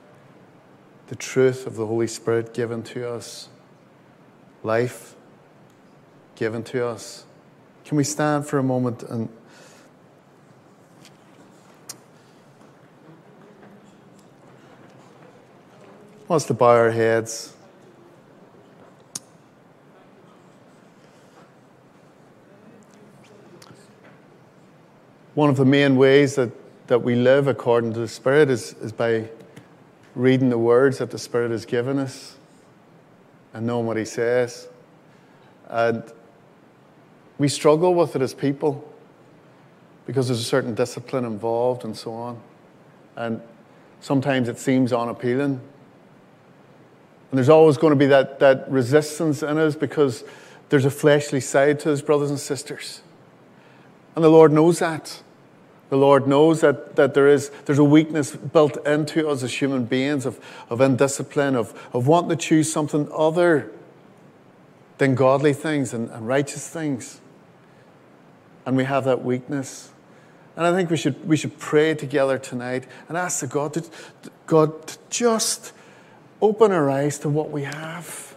the 1.07 1.15
truth 1.15 1.67
of 1.67 1.75
the 1.75 1.85
Holy 1.85 2.07
Spirit 2.07 2.53
given 2.53 2.81
to 2.83 3.07
us, 3.07 3.49
life 4.63 5.14
given 6.35 6.63
to 6.63 6.85
us. 6.85 7.25
Can 7.85 7.97
we 7.97 8.03
stand 8.03 8.47
for 8.47 8.57
a 8.57 8.63
moment 8.63 9.03
and 9.03 9.29
wants 16.27 16.45
to 16.45 16.53
bow 16.53 16.65
our 16.65 16.91
heads. 16.91 17.53
One 25.35 25.49
of 25.49 25.57
the 25.57 25.65
main 25.65 25.97
ways 25.97 26.35
that, 26.35 26.51
that 26.87 27.03
we 27.03 27.15
live 27.15 27.47
according 27.47 27.93
to 27.93 27.99
the 27.99 28.07
Spirit 28.07 28.49
is, 28.49 28.73
is 28.75 28.91
by 28.91 29.29
reading 30.15 30.49
the 30.49 30.57
words 30.57 30.97
that 30.99 31.11
the 31.11 31.19
Spirit 31.19 31.51
has 31.51 31.65
given 31.65 31.99
us 31.99 32.37
and 33.53 33.67
knowing 33.67 33.85
what 33.85 33.97
He 33.97 34.05
says. 34.05 34.67
And 35.67 36.03
we 37.37 37.47
struggle 37.47 37.93
with 37.93 38.15
it 38.15 38.21
as 38.21 38.33
people 38.33 38.89
because 40.05 40.27
there's 40.27 40.39
a 40.39 40.43
certain 40.43 40.75
discipline 40.75 41.25
involved 41.25 41.83
and 41.83 41.97
so 41.97 42.13
on. 42.13 42.41
And 43.15 43.41
sometimes 43.99 44.47
it 44.47 44.59
seems 44.59 44.93
unappealing. 44.93 45.59
And 47.31 47.37
there's 47.37 47.49
always 47.49 47.77
going 47.77 47.91
to 47.91 47.97
be 47.97 48.05
that, 48.07 48.39
that 48.39 48.69
resistance 48.69 49.41
in 49.43 49.57
us 49.57 49.75
because 49.75 50.23
there's 50.69 50.85
a 50.85 50.91
fleshly 50.91 51.41
side 51.41 51.79
to 51.81 51.91
us, 51.91 52.01
brothers 52.01 52.29
and 52.29 52.39
sisters. 52.39 53.01
And 54.15 54.23
the 54.23 54.29
Lord 54.29 54.51
knows 54.51 54.79
that. 54.79 55.21
The 55.89 55.97
Lord 55.97 56.27
knows 56.27 56.61
that, 56.61 56.95
that 56.95 57.13
there 57.13 57.27
is 57.27 57.49
there's 57.65 57.79
a 57.79 57.83
weakness 57.83 58.35
built 58.35 58.85
into 58.87 59.27
us 59.27 59.43
as 59.43 59.53
human 59.53 59.85
beings 59.85 60.25
of, 60.25 60.39
of 60.69 60.81
indiscipline, 60.81 61.55
of, 61.55 61.73
of 61.93 62.07
wanting 62.07 62.29
to 62.29 62.35
choose 62.35 62.71
something 62.71 63.07
other 63.13 63.71
than 64.97 65.13
godly 65.13 65.53
things 65.53 65.93
and, 65.93 66.09
and 66.09 66.27
righteous 66.27 66.67
things. 66.67 67.21
And 68.65 68.75
we 68.75 68.83
have 68.83 69.05
that 69.05 69.23
weakness. 69.23 69.91
And 70.55 70.65
I 70.65 70.71
think 70.71 70.89
we 70.89 70.97
should, 70.97 71.27
we 71.27 71.37
should 71.37 71.59
pray 71.59 71.93
together 71.93 72.37
tonight 72.37 72.87
and 73.09 73.17
ask 73.17 73.41
the 73.41 73.47
God 73.47 73.73
to, 73.73 73.83
God 74.45 74.87
to 74.87 74.97
just 75.09 75.73
open 76.41 76.71
our 76.71 76.89
eyes 76.89 77.19
to 77.19 77.29
what 77.29 77.51
we 77.51 77.63
have. 77.63 78.35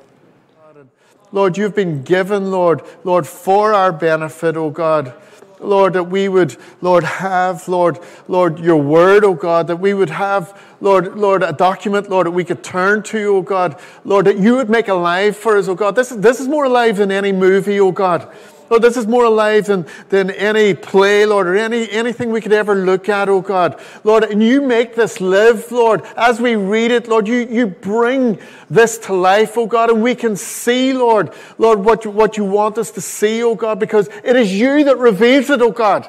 Lord, 1.30 1.58
you've 1.58 1.74
been 1.74 2.02
given, 2.02 2.50
Lord, 2.50 2.82
Lord, 3.04 3.26
for 3.26 3.74
our 3.74 3.92
benefit, 3.92 4.56
oh 4.56 4.70
God. 4.70 5.14
Lord, 5.60 5.94
that 5.94 6.04
we 6.04 6.28
would, 6.28 6.56
Lord, 6.80 7.02
have, 7.02 7.66
Lord, 7.68 7.98
Lord, 8.28 8.60
your 8.60 8.76
word, 8.76 9.24
oh 9.24 9.34
God, 9.34 9.66
that 9.66 9.76
we 9.76 9.92
would 9.92 10.10
have, 10.10 10.58
Lord, 10.80 11.16
Lord, 11.16 11.42
a 11.42 11.52
document, 11.52 12.08
Lord, 12.08 12.26
that 12.26 12.30
we 12.30 12.44
could 12.44 12.62
turn 12.62 13.02
to, 13.04 13.36
oh 13.36 13.42
God. 13.42 13.78
Lord, 14.04 14.26
that 14.26 14.38
you 14.38 14.56
would 14.56 14.70
make 14.70 14.88
alive 14.88 15.36
for 15.36 15.58
us, 15.58 15.68
oh 15.68 15.74
God. 15.74 15.96
This, 15.96 16.12
is 16.12 16.18
this 16.18 16.40
is 16.40 16.48
more 16.48 16.64
alive 16.64 16.96
than 16.96 17.10
any 17.10 17.32
movie, 17.32 17.80
oh 17.80 17.92
God. 17.92 18.32
Lord, 18.70 18.82
this 18.82 18.96
is 18.96 19.06
more 19.06 19.24
alive 19.24 19.66
than, 19.66 19.86
than 20.10 20.30
any 20.30 20.74
play, 20.74 21.24
Lord, 21.24 21.46
or 21.46 21.56
any, 21.56 21.90
anything 21.90 22.30
we 22.30 22.40
could 22.40 22.52
ever 22.52 22.74
look 22.74 23.08
at, 23.08 23.28
oh 23.28 23.40
God. 23.40 23.80
Lord, 24.04 24.24
and 24.24 24.42
you 24.42 24.60
make 24.60 24.94
this 24.94 25.20
live, 25.20 25.72
Lord. 25.72 26.02
As 26.16 26.40
we 26.40 26.54
read 26.56 26.90
it, 26.90 27.08
Lord, 27.08 27.26
you, 27.26 27.46
you 27.48 27.66
bring 27.66 28.38
this 28.68 28.98
to 28.98 29.14
life, 29.14 29.56
oh 29.56 29.66
God, 29.66 29.90
and 29.90 30.02
we 30.02 30.14
can 30.14 30.36
see, 30.36 30.92
Lord, 30.92 31.32
Lord, 31.56 31.80
what 31.80 32.04
you, 32.04 32.10
what 32.10 32.36
you 32.36 32.44
want 32.44 32.76
us 32.76 32.90
to 32.92 33.00
see, 33.00 33.42
oh 33.42 33.54
God, 33.54 33.80
because 33.80 34.08
it 34.22 34.36
is 34.36 34.52
you 34.52 34.84
that 34.84 34.98
reveals 34.98 35.48
it, 35.48 35.62
oh 35.62 35.70
God. 35.70 36.08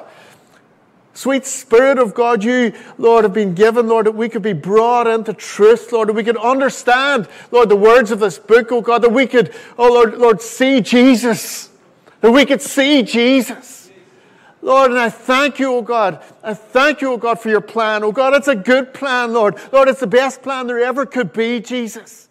Sweet 1.14 1.44
Spirit 1.44 1.98
of 1.98 2.14
God, 2.14 2.44
you, 2.44 2.72
Lord, 2.96 3.24
have 3.24 3.34
been 3.34 3.54
given, 3.54 3.88
Lord, 3.88 4.06
that 4.06 4.12
we 4.14 4.28
could 4.28 4.42
be 4.42 4.52
brought 4.52 5.06
into 5.06 5.32
truth, 5.32 5.92
Lord, 5.92 6.08
that 6.08 6.14
we 6.14 6.24
could 6.24 6.36
understand, 6.36 7.26
Lord, 7.50 7.68
the 7.68 7.76
words 7.76 8.10
of 8.10 8.20
this 8.20 8.38
book, 8.38 8.70
oh 8.70 8.80
God, 8.80 9.02
that 9.02 9.12
we 9.12 9.26
could, 9.26 9.54
oh 9.78 9.88
Lord, 9.88 10.18
Lord, 10.18 10.42
see 10.42 10.80
Jesus 10.82 11.69
that 12.20 12.30
we 12.30 12.44
could 12.46 12.62
see 12.62 13.02
Jesus. 13.02 13.90
Lord, 14.62 14.90
and 14.90 15.00
I 15.00 15.08
thank 15.08 15.58
you, 15.58 15.74
oh 15.74 15.82
God. 15.82 16.22
I 16.42 16.52
thank 16.52 17.00
you, 17.00 17.12
oh 17.12 17.16
God, 17.16 17.40
for 17.40 17.48
your 17.48 17.62
plan. 17.62 18.04
Oh 18.04 18.12
God, 18.12 18.34
it's 18.34 18.48
a 18.48 18.54
good 18.54 18.92
plan, 18.92 19.32
Lord. 19.32 19.58
Lord, 19.72 19.88
it's 19.88 20.00
the 20.00 20.06
best 20.06 20.42
plan 20.42 20.66
there 20.66 20.80
ever 20.80 21.06
could 21.06 21.32
be, 21.32 21.60
Jesus. 21.60 22.28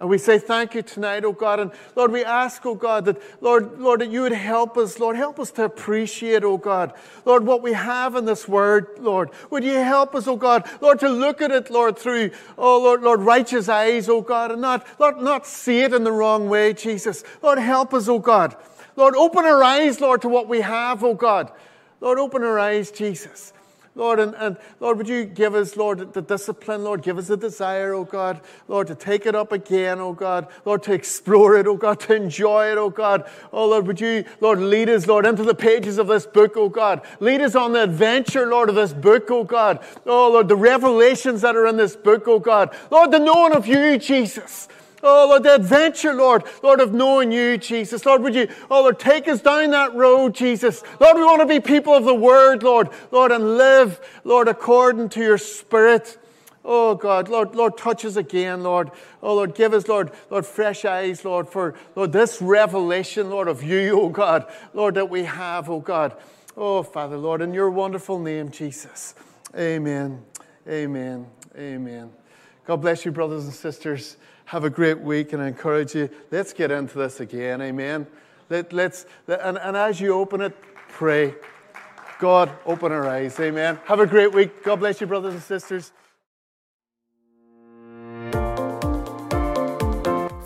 And 0.00 0.08
we 0.08 0.16
say 0.16 0.38
thank 0.38 0.74
you 0.74 0.82
tonight, 0.82 1.24
oh 1.24 1.32
God. 1.32 1.58
And 1.58 1.72
Lord, 1.96 2.12
we 2.12 2.24
ask, 2.24 2.64
oh 2.64 2.76
God, 2.76 3.04
that 3.06 3.20
Lord, 3.42 3.80
Lord, 3.80 4.00
that 4.00 4.10
you 4.10 4.22
would 4.22 4.32
help 4.32 4.78
us, 4.78 5.00
Lord, 5.00 5.16
help 5.16 5.40
us 5.40 5.50
to 5.52 5.64
appreciate, 5.64 6.44
oh 6.44 6.56
God, 6.56 6.94
Lord, 7.24 7.44
what 7.44 7.62
we 7.62 7.72
have 7.72 8.14
in 8.14 8.24
this 8.24 8.46
word, 8.46 8.86
Lord. 9.00 9.30
Would 9.50 9.64
you 9.64 9.74
help 9.74 10.14
us, 10.14 10.28
oh 10.28 10.36
God, 10.36 10.70
Lord, 10.80 11.00
to 11.00 11.08
look 11.08 11.42
at 11.42 11.50
it, 11.50 11.68
Lord, 11.68 11.98
through, 11.98 12.30
oh 12.56 12.80
Lord, 12.80 13.02
Lord, 13.02 13.20
righteous 13.20 13.68
eyes, 13.68 14.08
oh 14.08 14.20
God, 14.20 14.52
and 14.52 14.62
not, 14.62 14.86
Lord, 15.00 15.18
not 15.18 15.46
see 15.46 15.80
it 15.80 15.92
in 15.92 16.04
the 16.04 16.12
wrong 16.12 16.48
way, 16.48 16.72
Jesus. 16.72 17.24
Lord, 17.42 17.58
help 17.58 17.92
us, 17.92 18.08
oh 18.08 18.20
God. 18.20 18.56
Lord, 18.98 19.14
open 19.14 19.44
our 19.44 19.62
eyes, 19.62 20.00
Lord, 20.00 20.22
to 20.22 20.28
what 20.28 20.48
we 20.48 20.60
have, 20.60 21.04
oh 21.04 21.14
God. 21.14 21.52
Lord, 22.00 22.18
open 22.18 22.42
our 22.42 22.58
eyes, 22.58 22.90
Jesus. 22.90 23.52
Lord, 23.94 24.18
and, 24.18 24.34
and 24.34 24.56
Lord, 24.80 24.98
would 24.98 25.08
you 25.08 25.24
give 25.24 25.54
us, 25.54 25.76
Lord, 25.76 26.12
the 26.12 26.20
discipline, 26.20 26.82
Lord, 26.82 27.02
give 27.02 27.16
us 27.16 27.28
the 27.28 27.36
desire, 27.36 27.94
oh 27.94 28.02
God, 28.04 28.40
Lord, 28.66 28.88
to 28.88 28.96
take 28.96 29.24
it 29.24 29.36
up 29.36 29.52
again, 29.52 30.00
oh 30.00 30.12
God, 30.12 30.48
Lord, 30.64 30.82
to 30.82 30.92
explore 30.92 31.56
it, 31.56 31.68
oh 31.68 31.76
God, 31.76 32.00
to 32.00 32.14
enjoy 32.14 32.72
it, 32.72 32.76
oh 32.78 32.90
God. 32.90 33.30
Oh 33.52 33.68
Lord, 33.68 33.86
would 33.86 34.00
you, 34.00 34.24
Lord, 34.40 34.58
lead 34.58 34.88
us, 34.88 35.06
Lord, 35.06 35.26
into 35.26 35.44
the 35.44 35.54
pages 35.54 35.98
of 35.98 36.08
this 36.08 36.26
book, 36.26 36.56
oh 36.56 36.68
God. 36.68 37.02
Lead 37.20 37.40
us 37.40 37.54
on 37.54 37.74
the 37.74 37.84
adventure, 37.84 38.48
Lord, 38.48 38.68
of 38.68 38.74
this 38.74 38.92
book, 38.92 39.30
oh 39.30 39.44
God. 39.44 39.78
Oh 40.06 40.32
Lord, 40.32 40.48
the 40.48 40.56
revelations 40.56 41.42
that 41.42 41.54
are 41.54 41.68
in 41.68 41.76
this 41.76 41.94
book, 41.94 42.26
oh 42.26 42.40
God. 42.40 42.74
Lord, 42.90 43.12
the 43.12 43.20
knowing 43.20 43.52
of 43.52 43.68
you, 43.68 43.96
Jesus. 43.96 44.66
Oh, 45.02 45.26
Lord, 45.28 45.44
the 45.44 45.54
adventure, 45.54 46.12
Lord, 46.12 46.44
Lord, 46.62 46.80
of 46.80 46.92
knowing 46.92 47.30
you, 47.30 47.56
Jesus. 47.56 48.04
Lord, 48.04 48.22
would 48.22 48.34
you, 48.34 48.48
oh, 48.70 48.82
Lord, 48.82 48.98
take 48.98 49.28
us 49.28 49.40
down 49.40 49.70
that 49.70 49.94
road, 49.94 50.34
Jesus. 50.34 50.82
Lord, 50.98 51.16
we 51.16 51.24
want 51.24 51.40
to 51.40 51.46
be 51.46 51.60
people 51.60 51.94
of 51.94 52.04
the 52.04 52.14
word, 52.14 52.62
Lord, 52.62 52.90
Lord, 53.12 53.30
and 53.30 53.56
live, 53.56 54.00
Lord, 54.24 54.48
according 54.48 55.10
to 55.10 55.20
your 55.20 55.38
spirit. 55.38 56.18
Oh, 56.64 56.96
God, 56.96 57.28
Lord, 57.28 57.54
Lord, 57.54 57.78
touch 57.78 58.04
us 58.04 58.16
again, 58.16 58.62
Lord. 58.62 58.90
Oh, 59.22 59.36
Lord, 59.36 59.54
give 59.54 59.72
us, 59.72 59.86
Lord, 59.86 60.10
Lord, 60.30 60.44
fresh 60.44 60.84
eyes, 60.84 61.24
Lord, 61.24 61.48
for, 61.48 61.74
Lord, 61.94 62.12
this 62.12 62.42
revelation, 62.42 63.30
Lord, 63.30 63.46
of 63.46 63.62
you, 63.62 64.00
oh, 64.00 64.08
God, 64.08 64.52
Lord, 64.74 64.96
that 64.96 65.08
we 65.08 65.24
have, 65.24 65.70
oh, 65.70 65.80
God. 65.80 66.16
Oh, 66.56 66.82
Father, 66.82 67.16
Lord, 67.16 67.40
in 67.40 67.54
your 67.54 67.70
wonderful 67.70 68.18
name, 68.18 68.50
Jesus. 68.50 69.14
Amen. 69.56 70.24
Amen. 70.68 71.26
Amen. 71.56 72.10
God 72.66 72.82
bless 72.82 73.04
you, 73.04 73.12
brothers 73.12 73.44
and 73.44 73.54
sisters. 73.54 74.16
Have 74.48 74.64
a 74.64 74.70
great 74.70 74.98
week, 74.98 75.34
and 75.34 75.42
I 75.42 75.48
encourage 75.48 75.94
you, 75.94 76.08
let's 76.30 76.54
get 76.54 76.70
into 76.70 76.96
this 76.96 77.20
again. 77.20 77.60
Amen. 77.60 78.06
Let, 78.48 78.72
let's, 78.72 79.04
and, 79.26 79.58
and 79.58 79.76
as 79.76 80.00
you 80.00 80.14
open 80.14 80.40
it, 80.40 80.56
pray. 80.88 81.34
God, 82.18 82.50
open 82.64 82.90
our 82.90 83.06
eyes. 83.06 83.38
Amen. 83.40 83.78
Have 83.84 84.00
a 84.00 84.06
great 84.06 84.32
week. 84.32 84.64
God 84.64 84.76
bless 84.76 85.02
you, 85.02 85.06
brothers 85.06 85.34
and 85.34 85.42
sisters. 85.42 85.92